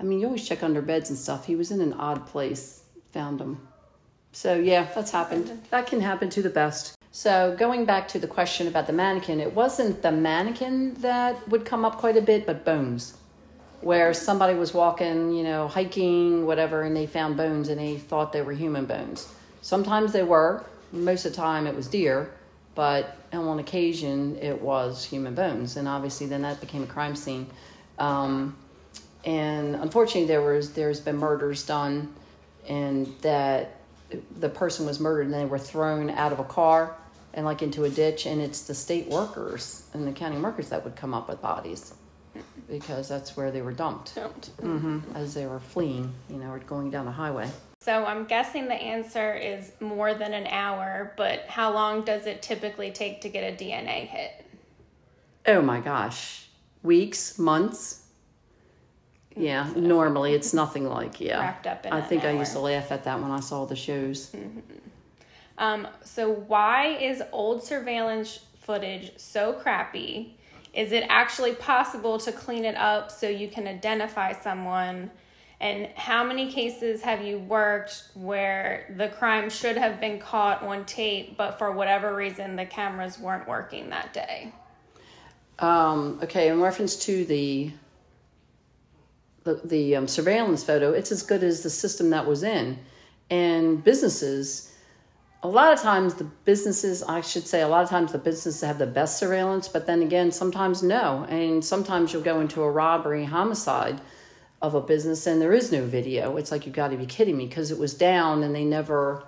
I 0.00 0.04
mean, 0.04 0.20
you 0.20 0.26
always 0.26 0.46
check 0.46 0.62
under 0.62 0.80
beds 0.80 1.10
and 1.10 1.18
stuff. 1.18 1.46
He 1.46 1.56
was 1.56 1.70
in 1.70 1.80
an 1.80 1.92
odd 1.94 2.26
place. 2.26 2.82
Found 3.12 3.40
him. 3.40 3.60
So 4.32 4.54
yeah, 4.54 4.86
that's 4.94 5.10
happened. 5.10 5.60
That 5.70 5.86
can 5.86 6.00
happen 6.00 6.30
to 6.30 6.42
the 6.42 6.50
best. 6.50 6.96
So 7.10 7.56
going 7.58 7.84
back 7.84 8.06
to 8.08 8.18
the 8.18 8.26
question 8.26 8.68
about 8.68 8.86
the 8.86 8.92
mannequin, 8.92 9.40
it 9.40 9.54
wasn't 9.54 10.02
the 10.02 10.12
mannequin 10.12 10.94
that 11.00 11.48
would 11.48 11.64
come 11.64 11.84
up 11.84 11.96
quite 11.96 12.16
a 12.16 12.20
bit, 12.20 12.46
but 12.46 12.64
bones. 12.64 13.16
Where 13.80 14.12
somebody 14.12 14.54
was 14.54 14.74
walking, 14.74 15.32
you 15.32 15.42
know, 15.42 15.68
hiking, 15.68 16.46
whatever, 16.46 16.82
and 16.82 16.94
they 16.94 17.06
found 17.06 17.36
bones 17.36 17.68
and 17.68 17.80
they 17.80 17.96
thought 17.96 18.32
they 18.32 18.42
were 18.42 18.52
human 18.52 18.84
bones. 18.84 19.32
Sometimes 19.62 20.12
they 20.12 20.22
were. 20.22 20.64
Most 20.92 21.26
of 21.26 21.32
the 21.32 21.36
time 21.36 21.66
it 21.66 21.74
was 21.74 21.86
deer, 21.86 22.30
but 22.74 23.16
on 23.32 23.58
occasion 23.58 24.36
it 24.40 24.60
was 24.60 25.04
human 25.04 25.34
bones, 25.34 25.76
and 25.76 25.86
obviously 25.86 26.26
then 26.26 26.42
that 26.42 26.60
became 26.60 26.82
a 26.82 26.86
crime 26.86 27.14
scene. 27.14 27.46
Um, 27.98 28.56
and 29.28 29.74
unfortunately, 29.74 30.26
there 30.26 30.40
was 30.40 30.72
there's 30.72 31.00
been 31.00 31.18
murders 31.18 31.66
done, 31.66 32.14
and 32.66 33.06
that 33.20 33.76
the 34.40 34.48
person 34.48 34.86
was 34.86 34.98
murdered 34.98 35.26
and 35.26 35.34
they 35.34 35.44
were 35.44 35.58
thrown 35.58 36.08
out 36.08 36.32
of 36.32 36.38
a 36.38 36.44
car 36.44 36.96
and 37.34 37.44
like 37.44 37.60
into 37.60 37.84
a 37.84 37.90
ditch. 37.90 38.24
And 38.24 38.40
it's 38.40 38.62
the 38.62 38.74
state 38.74 39.06
workers 39.08 39.86
and 39.92 40.06
the 40.06 40.12
county 40.12 40.38
workers 40.38 40.70
that 40.70 40.82
would 40.82 40.96
come 40.96 41.12
up 41.12 41.28
with 41.28 41.42
bodies 41.42 41.92
because 42.70 43.06
that's 43.06 43.36
where 43.36 43.50
they 43.50 43.60
were 43.60 43.72
dumped. 43.72 44.14
Don't. 44.14 44.46
hmm 44.60 45.00
as 45.14 45.34
they 45.34 45.44
were 45.44 45.60
fleeing 45.60 46.10
you 46.30 46.36
know 46.36 46.50
or 46.50 46.58
going 46.60 46.90
down 46.90 47.04
the 47.04 47.12
highway. 47.12 47.50
So 47.80 48.06
I'm 48.06 48.24
guessing 48.24 48.66
the 48.66 48.74
answer 48.74 49.34
is 49.34 49.72
more 49.78 50.14
than 50.14 50.32
an 50.32 50.46
hour, 50.46 51.12
but 51.18 51.44
how 51.48 51.70
long 51.70 52.02
does 52.02 52.24
it 52.24 52.40
typically 52.40 52.92
take 52.92 53.20
to 53.20 53.28
get 53.28 53.42
a 53.42 53.54
DNA 53.62 54.06
hit? 54.08 54.46
oh 55.46 55.60
my 55.60 55.80
gosh. 55.80 56.46
Weeks? 56.82 57.38
Months 57.38 58.07
yeah 59.38 59.70
normally 59.76 60.34
it's 60.34 60.52
nothing 60.52 60.88
like 60.88 61.20
yeah 61.20 61.40
Wrapped 61.40 61.66
up 61.66 61.86
in 61.86 61.92
i 61.92 62.00
think 62.00 62.24
i 62.24 62.32
used 62.32 62.52
to 62.52 62.60
laugh 62.60 62.90
at 62.90 63.04
that 63.04 63.20
when 63.20 63.30
i 63.30 63.40
saw 63.40 63.64
the 63.64 63.76
shows 63.76 64.34
Um, 65.58 65.88
so 66.04 66.30
why 66.30 66.96
is 67.00 67.20
old 67.32 67.64
surveillance 67.64 68.40
footage 68.60 69.12
so 69.16 69.52
crappy? 69.52 70.36
Is 70.72 70.92
it 70.92 71.04
actually 71.08 71.54
possible 71.54 72.18
to 72.18 72.30
clean 72.30 72.64
it 72.64 72.76
up 72.76 73.10
so 73.10 73.28
you 73.28 73.48
can 73.48 73.66
identify 73.66 74.32
someone? 74.32 75.10
And 75.60 75.88
how 75.96 76.22
many 76.22 76.52
cases 76.52 77.02
have 77.02 77.24
you 77.24 77.38
worked 77.40 78.04
where 78.14 78.94
the 78.96 79.08
crime 79.08 79.50
should 79.50 79.76
have 79.76 80.00
been 80.00 80.20
caught 80.20 80.62
on 80.62 80.84
tape, 80.84 81.36
but 81.36 81.58
for 81.58 81.72
whatever 81.72 82.14
reason 82.14 82.54
the 82.54 82.64
cameras 82.64 83.18
weren't 83.18 83.48
working 83.48 83.90
that 83.90 84.14
day? 84.14 84.52
Um, 85.58 86.20
okay, 86.22 86.48
in 86.48 86.60
reference 86.60 86.94
to 87.06 87.24
the 87.24 87.72
the, 89.48 89.66
the 89.66 89.96
um, 89.96 90.06
surveillance 90.06 90.62
photo, 90.62 90.92
it's 90.92 91.10
as 91.10 91.22
good 91.22 91.42
as 91.42 91.62
the 91.62 91.70
system 91.70 92.10
that 92.10 92.26
was 92.26 92.42
in. 92.42 92.78
And 93.30 93.82
businesses, 93.82 94.74
a 95.42 95.48
lot 95.48 95.72
of 95.72 95.80
times 95.80 96.14
the 96.14 96.24
businesses, 96.24 97.02
I 97.02 97.20
should 97.20 97.46
say, 97.46 97.62
a 97.62 97.68
lot 97.68 97.82
of 97.82 97.90
times 97.90 98.12
the 98.12 98.18
businesses 98.18 98.60
have 98.62 98.78
the 98.78 98.86
best 98.86 99.18
surveillance, 99.18 99.68
but 99.68 99.86
then 99.86 100.02
again, 100.02 100.30
sometimes 100.30 100.82
no. 100.82 101.26
And 101.28 101.64
sometimes 101.64 102.12
you'll 102.12 102.22
go 102.22 102.40
into 102.40 102.62
a 102.62 102.70
robbery, 102.70 103.24
homicide 103.24 104.00
of 104.60 104.74
a 104.74 104.80
business 104.80 105.26
and 105.26 105.40
there 105.40 105.52
is 105.52 105.70
no 105.70 105.84
video. 105.84 106.36
It's 106.36 106.50
like, 106.50 106.66
you've 106.66 106.74
got 106.74 106.88
to 106.88 106.96
be 106.96 107.06
kidding 107.06 107.36
me 107.36 107.46
because 107.46 107.70
it 107.70 107.78
was 107.78 107.94
down 107.94 108.42
and 108.42 108.54
they 108.54 108.64
never 108.64 109.24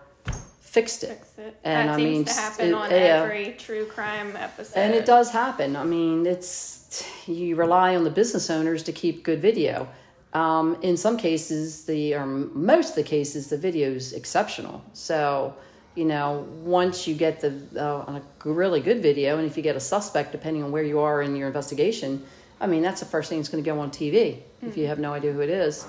fixed 0.61 1.05
it. 1.05 1.19
Fix 1.19 1.39
it. 1.39 1.57
And 1.65 1.89
that 1.89 1.95
I 1.95 1.97
seems 1.97 2.11
mean, 2.11 2.25
to 2.25 2.33
happen 2.33 2.69
it- 2.69 2.75
on 2.75 2.91
yeah. 2.91 2.97
every 2.97 3.55
true 3.59 3.87
crime 3.87 4.37
episode. 4.37 4.79
And 4.79 4.95
it 4.95 5.07
does 5.07 5.31
happen. 5.31 5.77
I 5.77 5.85
mean, 5.85 6.27
it's 6.27 7.07
you 7.27 7.57
rely 7.57 7.95
on 7.97 8.05
the 8.05 8.11
business 8.11 8.50
owners 8.50 8.83
to 8.85 8.93
keep 8.93 9.23
good 9.23 9.41
video. 9.41 9.89
Um, 10.32 10.76
in 10.82 10.96
some 10.96 11.16
cases, 11.16 11.84
the 11.84 12.14
or 12.14 12.26
most 12.26 12.90
of 12.90 12.94
the 12.96 13.02
cases, 13.02 13.49
the 13.49 13.56
video 13.56 13.90
is 13.90 14.12
exceptional. 14.12 14.82
So, 14.92 15.54
you 15.96 16.04
know, 16.04 16.46
once 16.62 17.08
you 17.08 17.14
get 17.14 17.40
the 17.40 17.60
uh, 17.76 18.04
on 18.06 18.16
a 18.16 18.49
really 18.49 18.80
good 18.80 19.02
video, 19.02 19.38
and 19.38 19.46
if 19.46 19.56
you 19.56 19.62
get 19.62 19.76
a 19.76 19.80
suspect, 19.80 20.30
depending 20.32 20.62
on 20.62 20.70
where 20.70 20.84
you 20.84 21.00
are 21.00 21.22
in 21.22 21.34
your 21.34 21.49
investigation, 21.49 22.25
I 22.60 22.66
mean, 22.66 22.82
that's 22.82 23.00
the 23.00 23.06
first 23.06 23.28
thing 23.28 23.38
that's 23.38 23.49
going 23.49 23.64
to 23.64 23.68
go 23.68 23.80
on 23.80 23.90
TV. 23.90 24.38
If 24.62 24.76
you 24.76 24.87
have 24.87 24.99
no 24.99 25.14
idea 25.14 25.32
who 25.32 25.40
it 25.40 25.49
is, 25.49 25.87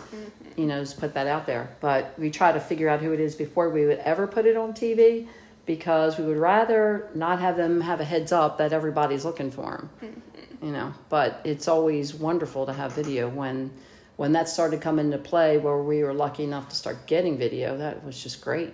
you 0.55 0.65
know, 0.65 0.79
just 0.79 1.00
put 1.00 1.13
that 1.13 1.27
out 1.27 1.45
there. 1.45 1.75
But 1.81 2.17
we 2.17 2.31
try 2.31 2.53
to 2.53 2.60
figure 2.60 2.88
out 2.88 3.01
who 3.01 3.12
it 3.12 3.19
is 3.19 3.36
before 3.36 3.69
we 3.69 3.86
would 3.86 4.00
ever 4.00 4.25
put 4.25 4.45
it 4.45 4.55
on 4.55 4.74
TV 4.74 5.27
because 5.65 6.17
we 6.17 6.25
would 6.25 6.38
rather 6.38 7.10
not 7.13 7.39
have 7.39 7.57
them 7.57 7.81
have 7.81 8.00
a 8.00 8.05
heads 8.05 8.31
up 8.31 8.57
that 8.57 8.74
everybody's 8.74 9.25
looking 9.25 9.51
for 9.51 9.89
them. 10.00 10.21
You 10.62 10.71
know, 10.71 10.93
but 11.10 11.41
it's 11.43 11.67
always 11.67 12.13
wonderful 12.13 12.65
to 12.65 12.74
have 12.74 12.93
video 12.93 13.27
when 13.27 13.71
when 14.22 14.34
that 14.34 14.48
started 14.48 14.80
coming 14.80 15.06
into 15.08 15.18
play 15.18 15.58
where 15.58 15.80
we 15.80 16.04
were 16.04 16.13
lucky 16.13 16.44
enough 16.44 16.70
to 16.70 16.75
start 16.75 17.08
getting 17.08 17.40
video 17.40 17.75
that 17.75 18.04
was 18.06 18.22
just 18.22 18.40
great. 18.40 18.72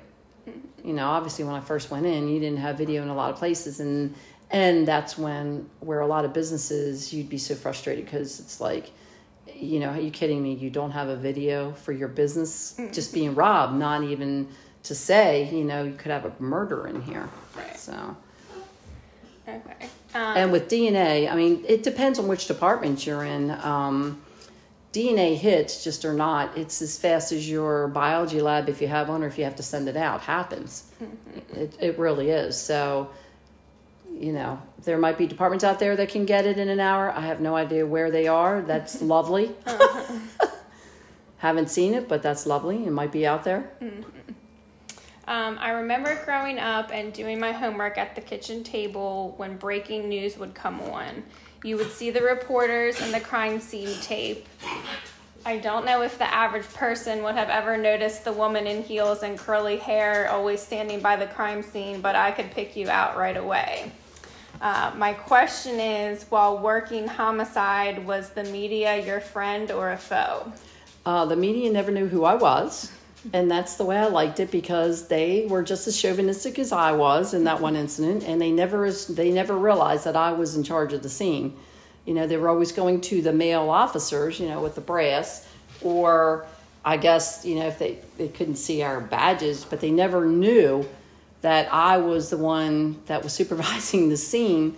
You 0.83 0.91
know 0.91 1.07
obviously 1.07 1.45
when 1.45 1.55
i 1.55 1.61
first 1.61 1.89
went 1.89 2.05
in 2.05 2.27
you 2.27 2.37
didn't 2.41 2.57
have 2.57 2.77
video 2.77 3.01
in 3.01 3.07
a 3.07 3.15
lot 3.15 3.31
of 3.31 3.37
places 3.37 3.79
and 3.79 4.13
and 4.51 4.85
that's 4.85 5.17
when 5.17 5.69
where 5.79 6.01
a 6.01 6.05
lot 6.05 6.25
of 6.25 6.33
businesses 6.33 7.13
you'd 7.13 7.29
be 7.29 7.37
so 7.37 7.55
frustrated 7.55 8.03
because 8.03 8.41
it's 8.41 8.59
like 8.59 8.91
you 9.55 9.79
know 9.79 9.91
are 9.91 10.01
you 10.01 10.11
kidding 10.11 10.43
me? 10.43 10.53
You 10.53 10.69
don't 10.69 10.91
have 10.91 11.07
a 11.07 11.15
video 11.15 11.71
for 11.71 11.93
your 11.93 12.09
business? 12.09 12.77
Just 12.91 13.13
being 13.13 13.33
robbed 13.33 13.73
not 13.73 14.03
even 14.03 14.49
to 14.83 14.93
say 14.93 15.49
you 15.49 15.63
know 15.63 15.85
you 15.85 15.93
could 15.93 16.11
have 16.11 16.25
a 16.25 16.33
murder 16.39 16.87
in 16.87 17.01
here. 17.03 17.29
Right. 17.55 17.77
so. 17.77 18.17
Okay. 19.47 19.89
Um, 20.13 20.37
and 20.39 20.51
with 20.51 20.69
dna 20.69 21.31
i 21.31 21.33
mean 21.33 21.63
it 21.69 21.81
depends 21.81 22.19
on 22.19 22.27
which 22.27 22.47
department 22.47 23.05
you're 23.05 23.23
in. 23.23 23.51
Um, 23.51 24.21
dna 24.97 25.37
hits 25.37 25.83
just 25.83 26.03
or 26.05 26.13
not 26.13 26.57
it's 26.57 26.81
as 26.81 26.97
fast 26.97 27.31
as 27.31 27.47
your 27.47 27.87
biology 27.89 28.41
lab 28.41 28.67
if 28.67 28.81
you 28.81 28.87
have 28.87 29.09
one 29.09 29.23
or 29.23 29.27
if 29.27 29.37
you 29.37 29.43
have 29.43 29.55
to 29.55 29.63
send 29.63 29.87
it 29.87 29.95
out 29.95 30.21
happens. 30.21 30.83
It, 31.53 31.75
it 31.79 31.97
really 31.97 32.29
is. 32.29 32.59
So 32.59 33.09
you 34.13 34.31
know 34.33 34.61
there 34.83 34.97
might 34.97 35.17
be 35.17 35.27
departments 35.27 35.63
out 35.63 35.79
there 35.79 35.95
that 35.95 36.09
can 36.09 36.25
get 36.25 36.45
it 36.45 36.57
in 36.57 36.69
an 36.69 36.79
hour. 36.79 37.11
I 37.11 37.21
have 37.21 37.39
no 37.39 37.55
idea 37.55 37.85
where 37.85 38.11
they 38.11 38.27
are. 38.27 38.61
That's 38.61 39.01
lovely. 39.15 39.51
Haven't 41.37 41.69
seen 41.69 41.93
it 41.93 42.07
but 42.07 42.21
that's 42.21 42.45
lovely. 42.45 42.85
It 42.85 42.91
might 42.91 43.11
be 43.11 43.25
out 43.25 43.43
there. 43.43 43.71
Um, 45.27 45.57
I 45.59 45.71
remember 45.71 46.19
growing 46.25 46.57
up 46.59 46.91
and 46.91 47.11
doing 47.13 47.39
my 47.39 47.51
homework 47.51 47.97
at 47.97 48.15
the 48.15 48.21
kitchen 48.21 48.63
table 48.63 49.33
when 49.37 49.57
breaking 49.57 50.09
news 50.09 50.37
would 50.37 50.53
come 50.53 50.79
on. 50.81 51.23
You 51.63 51.77
would 51.77 51.91
see 51.91 52.11
the 52.11 52.21
reporters 52.21 53.01
and 53.01 53.13
the 53.13 53.19
crime 53.19 53.59
scene 53.59 53.99
tape. 54.01 54.47
I 55.45 55.57
don't 55.57 55.85
know 55.85 56.01
if 56.01 56.17
the 56.17 56.31
average 56.31 56.67
person 56.73 57.23
would 57.23 57.35
have 57.35 57.49
ever 57.49 57.77
noticed 57.77 58.25
the 58.25 58.33
woman 58.33 58.67
in 58.67 58.83
heels 58.83 59.23
and 59.23 59.39
curly 59.39 59.77
hair 59.77 60.29
always 60.29 60.61
standing 60.61 60.99
by 60.99 61.15
the 61.15 61.27
crime 61.27 61.63
scene, 61.63 62.01
but 62.01 62.15
I 62.15 62.31
could 62.31 62.51
pick 62.51 62.75
you 62.75 62.89
out 62.89 63.17
right 63.17 63.37
away. 63.37 63.91
Uh, 64.59 64.91
my 64.97 65.13
question 65.13 65.79
is 65.79 66.25
while 66.29 66.57
working 66.59 67.07
homicide, 67.07 68.05
was 68.05 68.31
the 68.31 68.43
media 68.45 69.05
your 69.05 69.19
friend 69.19 69.71
or 69.71 69.91
a 69.91 69.97
foe? 69.97 70.51
Uh, 71.05 71.25
the 71.25 71.35
media 71.35 71.71
never 71.71 71.91
knew 71.91 72.07
who 72.07 72.25
I 72.25 72.35
was, 72.35 72.91
and 73.33 73.49
that's 73.49 73.75
the 73.75 73.85
way 73.85 73.97
I 73.97 74.07
liked 74.07 74.39
it 74.39 74.51
because 74.51 75.07
they 75.07 75.45
were 75.49 75.63
just 75.63 75.87
as 75.87 75.99
chauvinistic 75.99 76.59
as 76.59 76.71
I 76.71 76.91
was 76.91 77.33
in 77.33 77.43
that 77.45 77.61
one 77.61 77.75
incident, 77.75 78.23
and 78.23 78.41
they 78.41 78.51
never 78.51 78.91
they 78.91 79.31
never 79.31 79.57
realized 79.57 80.05
that 80.05 80.15
I 80.15 80.31
was 80.31 80.55
in 80.55 80.63
charge 80.63 80.93
of 80.93 81.03
the 81.03 81.09
scene. 81.09 81.55
You 82.05 82.13
know, 82.13 82.27
they 82.27 82.37
were 82.37 82.49
always 82.49 82.71
going 82.71 83.01
to 83.01 83.21
the 83.21 83.33
male 83.33 83.69
officers, 83.69 84.39
you 84.39 84.47
know, 84.47 84.61
with 84.61 84.75
the 84.75 84.81
brass, 84.81 85.47
or 85.81 86.45
I 86.85 86.97
guess 86.97 87.45
you 87.45 87.55
know 87.55 87.67
if 87.67 87.79
they 87.79 87.99
they 88.17 88.29
couldn't 88.29 88.55
see 88.55 88.81
our 88.81 89.01
badges, 89.01 89.65
but 89.65 89.81
they 89.81 89.91
never 89.91 90.25
knew 90.25 90.87
that 91.41 91.71
I 91.73 91.97
was 91.97 92.29
the 92.29 92.37
one 92.37 93.01
that 93.07 93.23
was 93.23 93.33
supervising 93.41 94.09
the 94.09 94.17
scene 94.17 94.77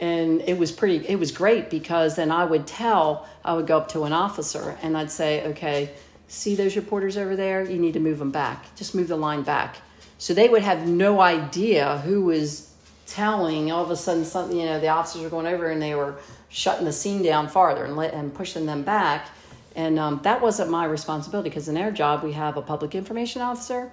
and 0.00 0.40
it 0.46 0.58
was 0.58 0.72
pretty 0.72 1.06
it 1.06 1.18
was 1.18 1.30
great 1.30 1.68
because 1.70 2.16
then 2.16 2.30
i 2.30 2.44
would 2.44 2.66
tell 2.66 3.28
i 3.44 3.52
would 3.52 3.66
go 3.66 3.76
up 3.76 3.88
to 3.88 4.04
an 4.04 4.12
officer 4.12 4.76
and 4.82 4.96
i'd 4.96 5.10
say 5.10 5.44
okay 5.44 5.90
see 6.30 6.54
those 6.54 6.76
reporters 6.76 7.16
over 7.16 7.36
there 7.36 7.62
you 7.62 7.78
need 7.78 7.94
to 7.94 8.00
move 8.00 8.18
them 8.18 8.30
back. 8.30 8.74
Just 8.76 8.94
move 8.94 9.08
the 9.08 9.16
line 9.16 9.42
back. 9.42 9.76
So 10.18 10.34
they 10.34 10.48
would 10.48 10.62
have 10.62 10.86
no 10.86 11.20
idea 11.20 11.98
who 11.98 12.24
was 12.24 12.72
telling. 13.06 13.70
All 13.70 13.82
of 13.82 13.90
a 13.90 13.96
sudden 13.96 14.24
something 14.24 14.58
you 14.58 14.66
know 14.66 14.80
the 14.80 14.88
officers 14.88 15.22
were 15.22 15.30
going 15.30 15.46
over 15.46 15.68
and 15.68 15.80
they 15.80 15.94
were 15.94 16.16
shutting 16.48 16.84
the 16.84 16.92
scene 16.92 17.22
down 17.22 17.48
farther 17.48 17.84
and, 17.84 17.96
let, 17.96 18.12
and 18.14 18.34
pushing 18.34 18.66
them 18.66 18.82
back. 18.82 19.28
And 19.76 20.00
um, 20.00 20.20
that 20.24 20.40
wasn't 20.42 20.68
my 20.70 20.84
responsibility 20.84 21.48
because 21.48 21.68
in 21.68 21.76
our 21.76 21.92
job 21.92 22.24
we 22.24 22.32
have 22.32 22.56
a 22.56 22.62
public 22.62 22.94
information 22.94 23.40
officer. 23.40 23.90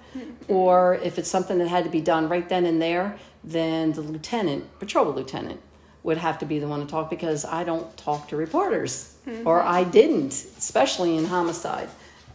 Or 0.48 0.94
if 1.04 1.18
it's 1.18 1.30
something 1.30 1.58
that 1.58 1.68
had 1.68 1.84
to 1.84 1.90
be 1.90 2.00
done 2.00 2.28
right 2.28 2.48
then 2.48 2.66
and 2.66 2.80
there 2.82 3.16
then 3.44 3.92
the 3.92 4.00
lieutenant 4.00 4.78
patrol 4.78 5.12
lieutenant 5.12 5.60
would 6.02 6.18
have 6.18 6.38
to 6.38 6.46
be 6.46 6.58
the 6.58 6.66
one 6.68 6.80
to 6.80 6.86
talk 6.86 7.10
because 7.10 7.44
I 7.44 7.64
don't 7.64 7.94
talk 7.96 8.28
to 8.28 8.36
reporters, 8.36 9.14
or 9.44 9.62
I 9.62 9.84
didn't, 9.84 10.32
especially 10.32 11.16
in 11.16 11.24
homicide. 11.26 11.88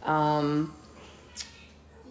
Um, 0.04 0.74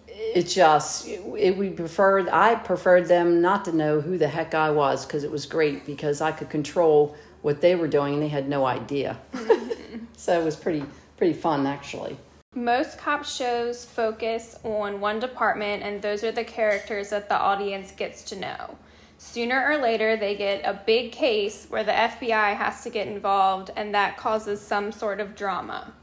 it 0.08 0.48
just 0.48 1.08
it, 1.08 1.56
we 1.58 1.70
preferred 1.70 2.30
I 2.30 2.56
preferred 2.56 3.08
them 3.08 3.42
not 3.42 3.66
to 3.66 3.72
know 3.72 4.02
who 4.02 4.18
the 4.18 4.28
heck 4.28 4.54
I 4.54 4.72
was 4.72 5.06
because 5.06 5.24
it 5.24 5.32
was 5.32 5.46
great 5.46 5.86
because 5.86 6.22
I 6.22 6.32
could 6.32 6.50
control 6.50 7.16
what 7.42 7.62
they 7.62 7.76
were 7.76 7.88
doing 7.88 8.16
and 8.16 8.24
they 8.24 8.30
had 8.30 8.48
no 8.50 8.66
idea. 8.66 9.20
so 10.18 10.40
it 10.40 10.44
was 10.44 10.56
pretty 10.56 10.84
pretty 11.18 11.34
fun 11.34 11.68
actually. 11.68 12.18
Most 12.56 13.00
cop 13.00 13.26
shows 13.26 13.84
focus 13.84 14.60
on 14.64 15.02
one 15.02 15.20
department, 15.20 15.82
and 15.82 16.00
those 16.04 16.24
are 16.24 16.32
the 16.32 16.44
characters 16.44 17.10
that 17.10 17.28
the 17.28 17.36
audience 17.36 17.92
gets 17.92 18.22
to 18.26 18.36
know. 18.36 18.78
Sooner 19.18 19.66
or 19.68 19.78
later, 19.78 20.16
they 20.18 20.36
get 20.36 20.64
a 20.64 20.80
big 20.86 21.12
case 21.12 21.66
where 21.70 21.84
the 21.84 21.92
FBI 21.92 22.56
has 22.56 22.84
to 22.84 22.92
get 22.92 23.08
involved, 23.08 23.72
and 23.76 23.96
that 23.96 24.18
causes 24.18 24.62
some 24.62 24.92
sort 24.92 25.20
of 25.20 25.36
drama. 25.36 25.94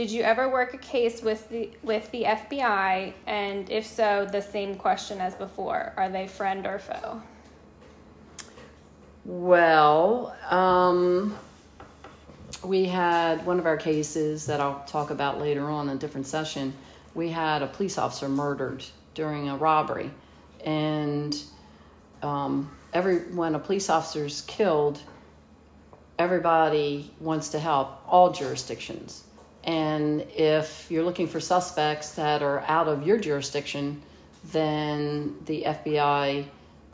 Did 0.00 0.10
you 0.10 0.22
ever 0.22 0.48
work 0.48 0.72
a 0.72 0.78
case 0.78 1.20
with 1.20 1.46
the 1.50 1.68
with 1.82 2.10
the 2.10 2.22
FBI? 2.22 3.12
And 3.26 3.68
if 3.68 3.84
so, 3.84 4.24
the 4.24 4.40
same 4.40 4.76
question 4.76 5.20
as 5.20 5.34
before: 5.34 5.92
Are 5.94 6.08
they 6.08 6.26
friend 6.26 6.66
or 6.66 6.78
foe? 6.78 7.20
Well, 9.26 10.34
um, 10.48 11.36
we 12.64 12.86
had 12.86 13.44
one 13.44 13.58
of 13.58 13.66
our 13.66 13.76
cases 13.76 14.46
that 14.46 14.58
I'll 14.58 14.82
talk 14.86 15.10
about 15.10 15.38
later 15.38 15.68
on 15.68 15.90
in 15.90 15.96
a 15.96 15.98
different 15.98 16.26
session. 16.26 16.72
We 17.14 17.28
had 17.28 17.60
a 17.60 17.66
police 17.66 17.98
officer 17.98 18.26
murdered 18.26 18.82
during 19.12 19.50
a 19.50 19.56
robbery, 19.58 20.10
and 20.64 21.38
um, 22.22 22.74
every 22.94 23.18
when 23.34 23.54
a 23.54 23.58
police 23.58 23.90
officer's 23.90 24.40
killed, 24.46 24.98
everybody 26.18 27.12
wants 27.20 27.50
to 27.50 27.58
help 27.58 28.00
all 28.08 28.32
jurisdictions. 28.32 29.24
And 29.64 30.22
if 30.34 30.90
you're 30.90 31.04
looking 31.04 31.26
for 31.26 31.40
suspects 31.40 32.12
that 32.12 32.42
are 32.42 32.60
out 32.60 32.88
of 32.88 33.06
your 33.06 33.18
jurisdiction, 33.18 34.00
then 34.52 35.36
the 35.44 35.64
FBI 35.66 36.46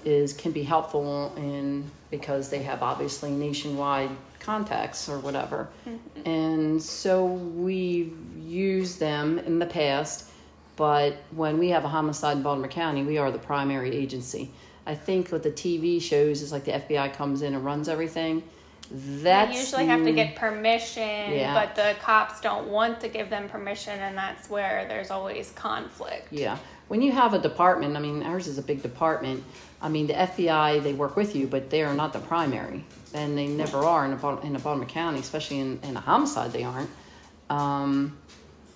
is 0.05 0.33
can 0.33 0.53
be 0.53 0.63
helpful 0.63 1.35
in 1.37 1.91
because 2.11 2.49
they 2.49 2.63
have 2.63 2.83
obviously 2.83 3.31
nationwide 3.31 4.11
contacts 4.41 5.09
or 5.09 5.19
whatever. 5.19 5.69
Mm-hmm. 5.89 6.29
And 6.29 6.83
so 6.83 7.25
we've 7.25 8.17
used 8.39 9.01
them 9.01 9.39
in 9.41 9.59
the 9.59 9.67
past, 9.67 10.31
but 10.77 11.17
when 11.33 11.59
we 11.59 11.69
have 11.71 11.85
a 11.85 11.89
homicide 11.89 12.37
in 12.37 12.43
Baltimore 12.43 12.69
County, 12.69 13.03
we 13.03 13.19
are 13.19 13.33
the 13.33 13.39
primary 13.39 13.95
agency. 13.95 14.51
I 14.87 14.95
think 14.95 15.31
what 15.31 15.43
the 15.43 15.51
TV 15.51 16.01
shows 16.01 16.43
is 16.43 16.53
like 16.53 16.65
the 16.65 16.73
FBI 16.73 17.13
comes 17.15 17.43
in 17.43 17.55
and 17.55 17.65
runs 17.65 17.89
everything. 17.89 18.45
That's 18.91 19.53
They 19.53 19.59
usually 19.59 19.87
have 19.87 20.05
to 20.05 20.13
get 20.13 20.37
permission, 20.37 21.33
Yeah. 21.33 21.55
but 21.55 21.75
the 21.75 21.95
cops 22.01 22.41
don't 22.41 22.69
want 22.69 23.01
to 23.01 23.09
give 23.09 23.31
them 23.31 23.49
permission, 23.49 23.99
and 23.99 24.17
that's 24.17 24.49
where 24.49 24.87
there's 24.89 25.11
always 25.11 25.51
conflict. 25.53 26.29
Yeah. 26.33 26.59
When 26.89 27.03
you 27.03 27.11
have 27.13 27.35
a 27.35 27.39
department, 27.39 27.97
I 27.97 28.01
mean, 28.01 28.23
ours 28.23 28.47
is 28.47 28.59
a 28.59 28.63
big 28.63 28.83
department. 28.83 29.43
I 29.83 29.89
mean, 29.89 30.07
the 30.07 30.15
FBI, 30.15 30.83
they 30.83 30.93
work 30.93 31.17
with 31.17 31.35
you, 31.35 31.47
but 31.47 31.71
they 31.71 31.83
are 31.83 31.95
not 31.95 32.13
the 32.13 32.21
primary. 32.21 32.85
And 33.13 33.37
they 33.37 33.47
never 33.49 33.79
are 33.79 34.05
in 34.05 34.13
a, 34.13 34.41
in 34.41 34.55
a 34.55 34.59
Baltimore 34.59 34.87
County, 34.87 35.19
especially 35.19 35.59
in, 35.59 35.81
in 35.83 35.97
a 35.97 36.01
homicide, 36.01 36.53
they 36.53 36.65
aren't. 36.65 36.91
Um, 37.51 38.17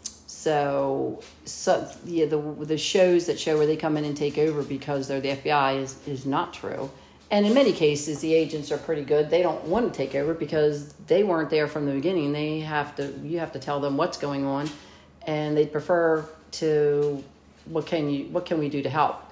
so, 0.03 1.23
so, 1.45 1.91
yeah, 2.05 2.27
the, 2.27 2.39
the 2.39 2.79
shows 2.79 3.27
that 3.27 3.39
show 3.39 3.59
where 3.59 3.67
they 3.67 3.77
come 3.77 3.97
in 3.97 4.05
and 4.05 4.17
take 4.17 4.39
over 4.39 4.63
because 4.63 5.07
they're 5.07 5.21
the 5.21 5.37
FBI 5.37 5.83
is, 5.83 5.97
is 6.07 6.27
not 6.27 6.55
true. 6.55 6.91
And 7.31 7.47
in 7.47 7.55
many 7.55 7.73
cases, 7.73 8.21
the 8.21 8.35
agents 8.35 8.73
are 8.73 8.79
pretty 8.79 9.05
good. 9.05 9.31
They 9.31 9.43
don't 9.43 9.65
want 9.65 9.93
to 9.93 9.97
take 9.97 10.17
over 10.17 10.35
because 10.35 10.95
they 11.07 11.23
weren't 11.23 11.49
there 11.49 11.69
from 11.69 11.87
the 11.87 11.93
beginning. 11.93 12.33
They 12.33 12.61
have 12.61 12.97
to, 12.97 13.13
you 13.23 13.39
have 13.39 13.53
to 13.53 13.61
tell 13.61 13.79
them 13.79 13.97
what's 13.97 14.19
going 14.19 14.45
on, 14.45 14.69
and 15.27 15.57
they 15.57 15.67
prefer 15.67 16.29
to, 16.53 17.23
what 17.67 17.87
can 17.87 18.11
you, 18.11 18.25
what 18.27 18.47
can 18.47 18.59
we 18.59 18.69
do 18.69 18.83
to 18.83 18.91
help? 18.91 19.23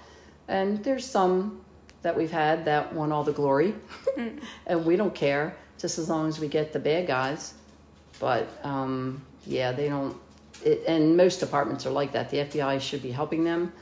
And 0.46 0.82
there's 0.84 1.04
some 1.04 1.60
that 2.02 2.16
we've 2.16 2.30
had 2.30 2.64
that 2.66 2.92
want 2.94 3.12
all 3.12 3.24
the 3.24 3.32
glory, 3.32 3.74
and 4.66 4.84
we 4.84 4.94
don't 4.94 5.14
care 5.14 5.56
just 5.76 5.98
as 5.98 6.08
long 6.08 6.28
as 6.28 6.38
we 6.38 6.46
get 6.46 6.72
the 6.72 6.78
bad 6.78 7.08
guys. 7.08 7.54
But 8.20 8.48
um, 8.62 9.24
yeah, 9.44 9.72
they 9.72 9.88
don't. 9.88 10.16
It, 10.64 10.84
and 10.86 11.16
most 11.16 11.40
departments 11.40 11.84
are 11.86 11.90
like 11.90 12.12
that. 12.12 12.30
The 12.30 12.38
FBI 12.38 12.80
should 12.80 13.02
be 13.02 13.10
helping 13.10 13.44
them, 13.44 13.72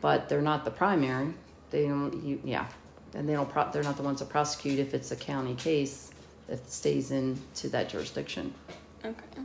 but 0.00 0.28
they're 0.28 0.42
not 0.42 0.64
the 0.64 0.70
primary. 0.70 1.34
They 1.70 1.86
don't. 1.86 2.22
You, 2.22 2.40
yeah, 2.44 2.66
and 3.14 3.28
they 3.28 3.32
don't. 3.32 3.48
Pro- 3.48 3.70
they're 3.70 3.82
not 3.82 3.96
the 3.96 4.02
ones 4.02 4.20
that 4.20 4.28
prosecute 4.28 4.78
if 4.78 4.94
it's 4.94 5.10
a 5.10 5.16
county 5.16 5.54
case 5.54 6.10
that 6.48 6.70
stays 6.70 7.10
into 7.10 7.68
that 7.68 7.88
jurisdiction. 7.88 8.54
Okay. 9.04 9.42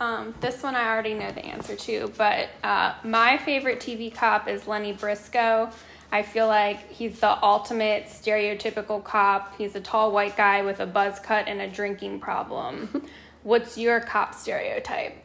Um, 0.00 0.34
this 0.40 0.62
one 0.62 0.74
I 0.74 0.88
already 0.88 1.14
know 1.14 1.30
the 1.30 1.44
answer 1.44 1.76
to, 1.76 2.12
but 2.18 2.50
uh, 2.62 2.94
my 3.04 3.38
favorite 3.38 3.80
TV 3.80 4.14
cop 4.14 4.48
is 4.48 4.66
Lenny 4.66 4.92
Briscoe. 4.92 5.70
I 6.12 6.22
feel 6.22 6.48
like 6.48 6.90
he's 6.90 7.20
the 7.20 7.42
ultimate 7.42 8.06
stereotypical 8.06 9.02
cop. 9.02 9.56
He's 9.56 9.76
a 9.76 9.80
tall 9.80 10.12
white 10.12 10.36
guy 10.36 10.62
with 10.62 10.80
a 10.80 10.86
buzz 10.86 11.20
cut 11.20 11.46
and 11.46 11.60
a 11.60 11.68
drinking 11.68 12.20
problem. 12.20 13.06
What's 13.42 13.78
your 13.78 14.00
cop 14.00 14.34
stereotype? 14.34 15.16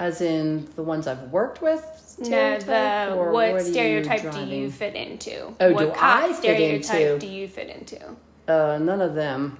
As 0.00 0.20
in 0.20 0.68
the 0.74 0.82
ones 0.82 1.06
I've 1.06 1.30
worked 1.30 1.62
with. 1.62 2.16
No, 2.18 2.58
the 2.58 3.14
or 3.14 3.30
what 3.30 3.52
you 3.52 3.60
stereotype 3.60 4.32
do 4.32 4.44
you 4.44 4.70
fit 4.70 4.94
into? 4.94 5.54
Oh, 5.60 5.72
what 5.72 5.80
do 5.80 5.92
I 5.96 6.28
fit 6.28 6.36
stereotype 6.36 7.00
into? 7.00 7.18
do 7.18 7.26
you 7.26 7.46
fit 7.48 7.68
into? 7.68 8.16
Uh, 8.48 8.78
none 8.78 9.00
of 9.00 9.14
them. 9.14 9.58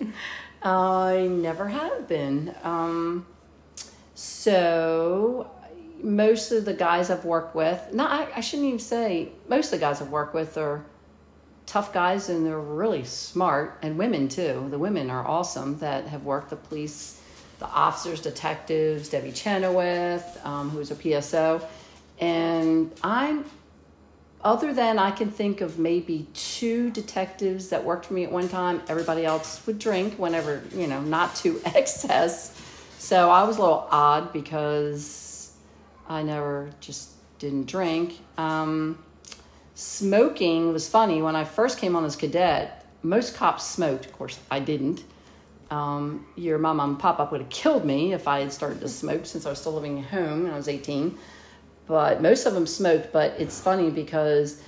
I 0.62 1.28
never 1.30 1.68
have 1.68 2.08
been. 2.08 2.54
Um, 2.62 3.26
so 4.14 5.50
most 6.02 6.52
of 6.52 6.64
the 6.64 6.74
guys 6.74 7.10
I've 7.10 7.24
worked 7.24 7.54
with, 7.54 7.92
no, 7.92 8.04
I, 8.04 8.28
I 8.36 8.40
shouldn't 8.40 8.68
even 8.68 8.78
say 8.78 9.32
most 9.48 9.66
of 9.66 9.72
the 9.72 9.78
guys 9.78 10.00
I've 10.00 10.10
worked 10.10 10.34
with 10.34 10.56
are 10.56 10.84
tough 11.66 11.92
guys 11.92 12.28
and 12.28 12.46
they're 12.46 12.58
really 12.58 13.04
smart 13.04 13.78
and 13.82 13.98
women 13.98 14.28
too. 14.28 14.66
The 14.70 14.78
women 14.78 15.10
are 15.10 15.26
awesome 15.26 15.78
that 15.78 16.06
have 16.08 16.24
worked 16.24 16.50
the 16.50 16.56
police, 16.56 17.20
the 17.58 17.66
officers, 17.66 18.20
detectives, 18.20 19.08
Debbie 19.08 19.32
Chenoweth, 19.32 20.44
um, 20.44 20.70
who's 20.70 20.90
a 20.90 20.94
PSO. 20.94 21.64
And 22.20 22.92
I'm 23.02 23.44
other 24.44 24.74
than 24.74 24.98
I 24.98 25.10
can 25.10 25.30
think 25.30 25.62
of 25.62 25.78
maybe 25.78 26.26
two 26.34 26.90
detectives 26.90 27.70
that 27.70 27.82
worked 27.82 28.06
for 28.06 28.14
me 28.14 28.24
at 28.24 28.30
one 28.30 28.48
time, 28.48 28.82
everybody 28.88 29.24
else 29.24 29.66
would 29.66 29.78
drink 29.78 30.18
whenever, 30.18 30.62
you 30.74 30.86
know, 30.86 31.00
not 31.00 31.34
to 31.36 31.60
excess. 31.74 32.60
So 32.98 33.30
I 33.30 33.44
was 33.44 33.56
a 33.56 33.60
little 33.60 33.88
odd 33.90 34.34
because 34.34 35.54
I 36.08 36.22
never 36.22 36.70
just 36.80 37.10
didn't 37.38 37.66
drink. 37.66 38.20
Um, 38.36 38.98
smoking 39.74 40.72
was 40.74 40.88
funny. 40.88 41.22
When 41.22 41.34
I 41.36 41.44
first 41.44 41.78
came 41.78 41.96
on 41.96 42.04
as 42.04 42.14
cadet, 42.14 42.84
most 43.02 43.34
cops 43.34 43.64
smoked. 43.64 44.04
Of 44.04 44.12
course, 44.12 44.38
I 44.50 44.60
didn't. 44.60 45.04
Um, 45.70 46.26
your 46.36 46.58
mom 46.58 46.80
and 46.80 46.98
papa 46.98 47.28
would 47.30 47.40
have 47.40 47.50
killed 47.50 47.84
me 47.84 48.12
if 48.12 48.28
I 48.28 48.40
had 48.40 48.52
started 48.52 48.80
to 48.80 48.88
smoke 48.88 49.26
since 49.26 49.46
I 49.46 49.50
was 49.50 49.60
still 49.60 49.72
living 49.72 49.98
at 50.00 50.06
home 50.06 50.44
when 50.44 50.52
I 50.52 50.56
was 50.56 50.68
18 50.68 51.18
but 51.86 52.22
most 52.22 52.46
of 52.46 52.54
them 52.54 52.66
smoked. 52.66 53.12
But 53.12 53.34
it's 53.38 53.60
funny 53.60 53.90
because 53.90 54.62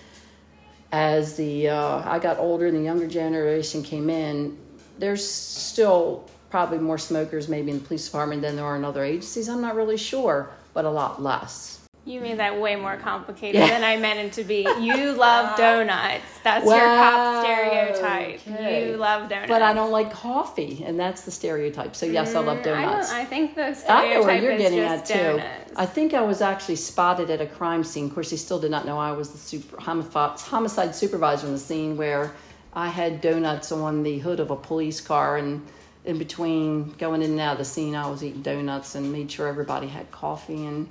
as 0.93 1.37
the 1.37 1.69
uh, 1.69 2.03
I 2.09 2.19
got 2.19 2.39
older 2.39 2.67
and 2.67 2.77
the 2.77 2.83
younger 2.83 3.07
generation 3.07 3.83
came 3.83 4.11
in, 4.11 4.59
there's 4.99 5.27
still 5.27 6.29
probably 6.51 6.79
more 6.79 6.99
smokers 6.99 7.49
maybe 7.49 7.71
in 7.71 7.79
the 7.79 7.85
police 7.85 8.07
department 8.07 8.43
than 8.43 8.57
there 8.57 8.65
are 8.65 8.77
in 8.77 8.85
other 8.85 9.05
agencies. 9.05 9.49
I'm 9.49 9.61
not 9.61 9.75
really 9.75 9.97
sure, 9.97 10.51
but 10.75 10.85
a 10.85 10.91
lot 10.91 11.23
less. 11.23 11.86
You 12.07 12.21
made 12.21 12.39
that 12.39 12.61
way 12.61 12.77
more 12.77 12.97
complicated 12.97 13.61
Yeah. 13.61 13.67
than 13.67 13.83
I 13.83 13.97
meant 13.97 14.21
it 14.21 14.33
to 14.35 14.45
be. 14.45 14.61
You 14.81 15.13
love 15.15 15.57
donuts. 15.59 16.23
That's 16.45 16.65
your 16.65 16.79
cop 16.79 17.45
stereotype. 17.45 18.41
okay. 18.49 18.91
You 18.91 18.97
love 18.97 19.29
donuts. 19.29 19.49
But 19.49 19.61
I 19.63 19.73
don't 19.75 19.91
like 19.91 20.13
coffee, 20.13 20.85
and 20.87 20.99
that's 21.01 21.23
the 21.23 21.33
stereotype. 21.33 21.97
So 21.97 22.07
yes, 22.07 22.37
I 22.37 22.41
love 22.41 22.59
Mm, 22.59 22.61
I, 22.61 22.63
donuts. 22.63 23.11
don't, 23.11 23.19
I 23.19 23.25
think 23.25 23.57
the 23.57 23.77
I 23.93 24.15
know 24.15 24.23
where 24.23 24.41
you're 24.41 24.53
is 24.53 24.63
getting 24.63 24.79
at 24.79 25.05
too. 25.05 25.15
donuts. 25.15 25.73
I 25.75 25.85
think 25.85 26.15
I 26.15 26.23
was 26.23 26.41
actually 26.41 26.77
spotted 26.77 27.29
at 27.29 27.41
a 27.41 27.47
crime 27.47 27.83
scene. 27.83 28.05
Of 28.07 28.15
course, 28.15 28.31
he 28.31 28.37
still 28.37 28.61
did 28.61 28.71
not 28.71 28.87
know 28.87 28.99
I 28.99 29.11
was 29.11 29.31
the 29.31 29.39
super, 29.39 29.81
homicide, 29.81 30.39
homicide 30.39 30.95
supervisor 30.95 31.49
in 31.49 31.55
the 31.55 31.59
scene 31.59 31.97
where 31.97 32.33
I 32.73 32.87
had 32.89 33.21
donuts 33.21 33.73
on 33.73 34.05
the 34.05 34.21
hood 34.21 34.39
of 34.39 34.53
a 34.53 34.57
police 34.57 35.01
car, 35.01 35.39
and 35.39 35.61
in 36.05 36.19
between 36.19 36.93
going 36.99 37.21
in 37.23 37.33
and 37.33 37.41
out 37.41 37.53
of 37.55 37.59
the 37.59 37.65
scene, 37.65 37.97
I 37.97 38.09
was 38.09 38.23
eating 38.23 38.43
donuts 38.43 38.95
and 38.95 39.11
made 39.13 39.29
sure 39.33 39.49
everybody 39.49 39.89
had 39.89 40.09
coffee 40.13 40.65
and. 40.67 40.89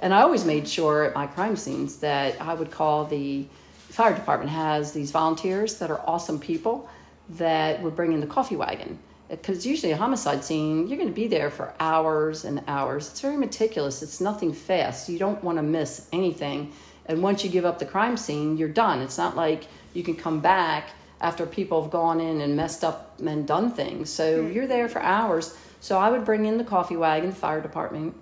And 0.00 0.14
I 0.14 0.22
always 0.22 0.44
made 0.44 0.66
sure 0.66 1.04
at 1.04 1.14
my 1.14 1.26
crime 1.26 1.56
scenes 1.56 1.96
that 1.96 2.40
I 2.40 2.54
would 2.54 2.70
call 2.70 3.04
the 3.04 3.46
fire 3.90 4.14
department 4.14 4.50
has 4.50 4.92
these 4.92 5.10
volunteers 5.10 5.78
that 5.78 5.90
are 5.90 6.00
awesome 6.06 6.38
people 6.38 6.88
that 7.30 7.82
would 7.82 7.94
bring 7.94 8.12
in 8.12 8.20
the 8.20 8.26
coffee 8.26 8.56
wagon. 8.56 8.98
Because 9.28 9.64
usually 9.64 9.92
a 9.92 9.96
homicide 9.96 10.42
scene, 10.42 10.88
you're 10.88 10.96
going 10.96 11.08
to 11.08 11.14
be 11.14 11.28
there 11.28 11.50
for 11.50 11.72
hours 11.78 12.44
and 12.44 12.62
hours. 12.66 13.10
It's 13.10 13.20
very 13.20 13.36
meticulous. 13.36 14.02
It's 14.02 14.20
nothing 14.20 14.52
fast. 14.52 15.08
You 15.08 15.18
don't 15.18 15.42
want 15.44 15.58
to 15.58 15.62
miss 15.62 16.08
anything. 16.12 16.72
And 17.06 17.22
once 17.22 17.44
you 17.44 17.50
give 17.50 17.64
up 17.64 17.78
the 17.78 17.86
crime 17.86 18.16
scene, 18.16 18.56
you're 18.56 18.68
done. 18.68 19.00
It's 19.00 19.18
not 19.18 19.36
like 19.36 19.66
you 19.92 20.02
can 20.02 20.16
come 20.16 20.40
back 20.40 20.90
after 21.20 21.46
people 21.46 21.82
have 21.82 21.90
gone 21.90 22.20
in 22.20 22.40
and 22.40 22.56
messed 22.56 22.82
up 22.82 23.20
and 23.20 23.46
done 23.46 23.70
things. 23.70 24.10
So 24.10 24.42
hmm. 24.42 24.52
you're 24.52 24.66
there 24.66 24.88
for 24.88 25.00
hours. 25.00 25.56
So 25.80 25.98
I 25.98 26.10
would 26.10 26.24
bring 26.24 26.46
in 26.46 26.58
the 26.58 26.64
coffee 26.64 26.96
wagon, 26.96 27.30
the 27.30 27.36
fire 27.36 27.60
department, 27.60 28.14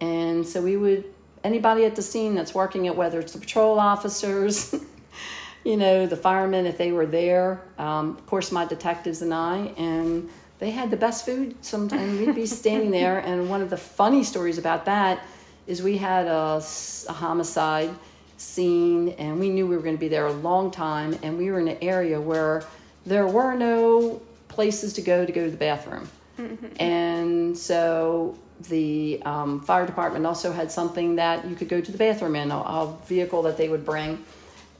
and 0.00 0.46
so 0.46 0.60
we 0.60 0.76
would 0.76 1.04
anybody 1.44 1.84
at 1.84 1.96
the 1.96 2.02
scene 2.02 2.34
that's 2.34 2.54
working 2.54 2.86
it, 2.86 2.96
whether 2.96 3.20
it's 3.20 3.32
the 3.32 3.38
patrol 3.38 3.78
officers, 3.78 4.74
you 5.64 5.76
know, 5.76 6.06
the 6.06 6.16
firemen 6.16 6.66
if 6.66 6.78
they 6.78 6.92
were 6.92 7.06
there, 7.06 7.60
um, 7.78 8.10
of 8.10 8.26
course 8.26 8.52
my 8.52 8.64
detectives 8.64 9.22
and 9.22 9.32
I, 9.32 9.72
and 9.76 10.28
they 10.58 10.70
had 10.70 10.90
the 10.90 10.96
best 10.96 11.26
food. 11.26 11.56
Sometimes 11.64 12.18
we'd 12.18 12.34
be 12.34 12.46
standing 12.46 12.90
there, 13.00 13.18
and 13.18 13.48
one 13.48 13.62
of 13.62 13.70
the 13.70 13.76
funny 13.76 14.24
stories 14.24 14.58
about 14.58 14.84
that 14.86 15.24
is 15.66 15.82
we 15.82 15.96
had 15.96 16.26
a 16.26 16.60
homicide 17.08 17.90
scene, 18.36 19.10
and 19.10 19.38
we 19.38 19.48
knew 19.48 19.66
we 19.66 19.76
were 19.76 19.82
going 19.82 19.96
to 19.96 20.00
be 20.00 20.08
there 20.08 20.26
a 20.26 20.32
long 20.32 20.70
time, 20.70 21.16
and 21.22 21.38
we 21.38 21.50
were 21.50 21.60
in 21.60 21.68
an 21.68 21.78
area 21.80 22.20
where 22.20 22.64
there 23.06 23.26
were 23.26 23.54
no 23.54 24.20
places 24.48 24.92
to 24.94 25.02
go 25.02 25.24
to 25.24 25.32
go 25.32 25.44
to 25.44 25.50
the 25.50 25.56
bathroom. 25.56 26.08
And 26.80 27.56
so 27.56 28.36
the 28.60 29.20
um, 29.24 29.60
fire 29.60 29.86
department 29.86 30.26
also 30.26 30.52
had 30.52 30.70
something 30.70 31.16
that 31.16 31.46
you 31.46 31.56
could 31.56 31.68
go 31.68 31.80
to 31.80 31.92
the 31.92 31.98
bathroom 31.98 32.36
in, 32.36 32.50
a, 32.50 32.56
a 32.56 32.96
vehicle 33.06 33.42
that 33.42 33.56
they 33.56 33.68
would 33.68 33.84
bring. 33.84 34.24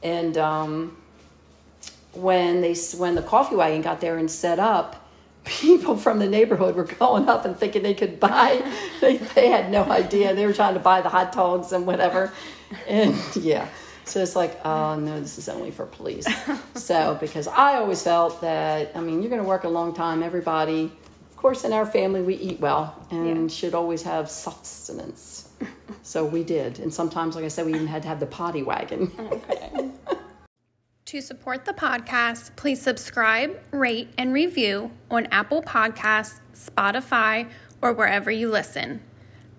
And 0.01 0.37
um, 0.37 0.97
when 2.13 2.61
they 2.61 2.75
when 2.97 3.15
the 3.15 3.21
coffee 3.21 3.55
wagon 3.55 3.81
got 3.81 4.01
there 4.01 4.17
and 4.17 4.29
set 4.29 4.59
up, 4.59 5.07
people 5.45 5.97
from 5.97 6.19
the 6.19 6.27
neighborhood 6.27 6.75
were 6.75 6.83
going 6.83 7.27
up 7.27 7.45
and 7.45 7.57
thinking 7.57 7.83
they 7.83 7.93
could 7.93 8.19
buy. 8.19 8.61
They, 9.01 9.17
they 9.17 9.49
had 9.49 9.69
no 9.69 9.83
idea. 9.83 10.33
They 10.33 10.45
were 10.45 10.53
trying 10.53 10.75
to 10.75 10.79
buy 10.79 11.01
the 11.01 11.09
hot 11.09 11.33
dogs 11.33 11.73
and 11.73 11.85
whatever. 11.85 12.31
And 12.87 13.17
yeah. 13.35 13.67
So 14.05 14.21
it's 14.21 14.33
like, 14.33 14.65
oh 14.65 14.95
no, 14.95 15.19
this 15.19 15.37
is 15.37 15.49
only 15.49 15.71
for 15.71 15.85
police. 15.85 16.25
So 16.75 17.17
because 17.19 17.49
I 17.49 17.75
always 17.75 18.01
felt 18.01 18.39
that, 18.39 18.95
I 18.95 19.01
mean, 19.01 19.21
you're 19.21 19.29
going 19.29 19.41
to 19.41 19.47
work 19.47 19.65
a 19.65 19.69
long 19.69 19.93
time. 19.93 20.23
Everybody, 20.23 20.89
course, 21.43 21.65
in 21.65 21.73
our 21.73 21.85
family, 21.85 22.21
we 22.21 22.35
eat 22.35 22.61
well 22.61 23.05
and 23.11 23.51
should 23.51 23.73
always 23.75 24.01
have 24.03 24.29
sustenance. 24.29 25.49
So 26.05 26.25
we 26.25 26.43
did, 26.43 26.79
and 26.79 26.93
sometimes, 26.93 27.35
like 27.35 27.45
I 27.45 27.47
said, 27.47 27.65
we 27.65 27.75
even 27.75 27.87
had 27.87 28.01
to 28.01 28.09
have 28.09 28.19
the 28.19 28.25
potty 28.25 28.63
wagon. 28.63 29.11
To 31.05 31.21
support 31.21 31.65
the 31.65 31.73
podcast, 31.73 32.55
please 32.55 32.81
subscribe, 32.81 33.59
rate, 33.71 34.09
and 34.17 34.33
review 34.33 34.91
on 35.11 35.27
Apple 35.27 35.61
Podcasts, 35.61 36.39
Spotify, 36.55 37.47
or 37.81 37.93
wherever 37.93 38.31
you 38.31 38.49
listen. 38.49 39.01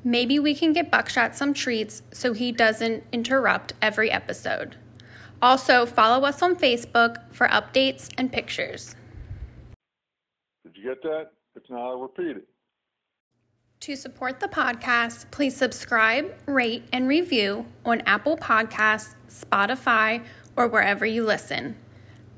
Maybe 0.03 0.41
we 0.41 0.55
can 0.55 0.73
get 0.73 0.91
Buckshot 0.91 1.37
some 1.37 1.55
treats 1.55 2.03
so 2.13 2.33
he 2.33 2.51
doesn't 2.51 3.05
interrupt 3.13 3.75
every 3.81 4.11
episode. 4.11 4.77
Also, 5.41 5.87
follow 5.87 6.27
us 6.27 6.43
on 6.43 6.57
Facebook 6.57 7.23
for 7.33 7.47
updates 7.47 8.11
and 8.19 8.33
pictures. 8.33 8.97
Did 10.65 10.77
you 10.77 10.83
get 10.83 11.03
that? 11.05 11.31
If 11.57 11.71
not. 11.71 12.11
To 13.81 13.97
support 13.97 14.41
the 14.41 14.49
podcast, 14.49 15.31
please 15.31 15.57
subscribe, 15.57 16.35
rate, 16.47 16.85
and 16.93 17.07
review 17.07 17.67
on 17.85 18.01
Apple 18.07 18.37
Podcasts, 18.37 19.15
Spotify, 19.29 20.25
or 20.57 20.69
wherever 20.69 21.05
you 21.05 21.25
listen. 21.25 21.77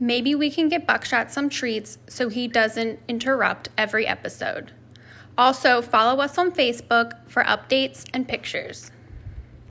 Maybe 0.00 0.34
we 0.34 0.50
can 0.50 0.68
get 0.68 0.86
Buckshot 0.86 1.30
some 1.30 1.48
treats 1.48 1.98
so 2.08 2.28
he 2.28 2.48
doesn't 2.48 3.00
interrupt 3.08 3.68
every 3.78 4.06
episode. 4.06 4.72
Also, 5.38 5.80
follow 5.80 6.20
us 6.20 6.36
on 6.36 6.50
Facebook 6.50 7.16
for 7.28 7.44
updates 7.44 8.04
and 8.12 8.26
pictures. 8.26 8.90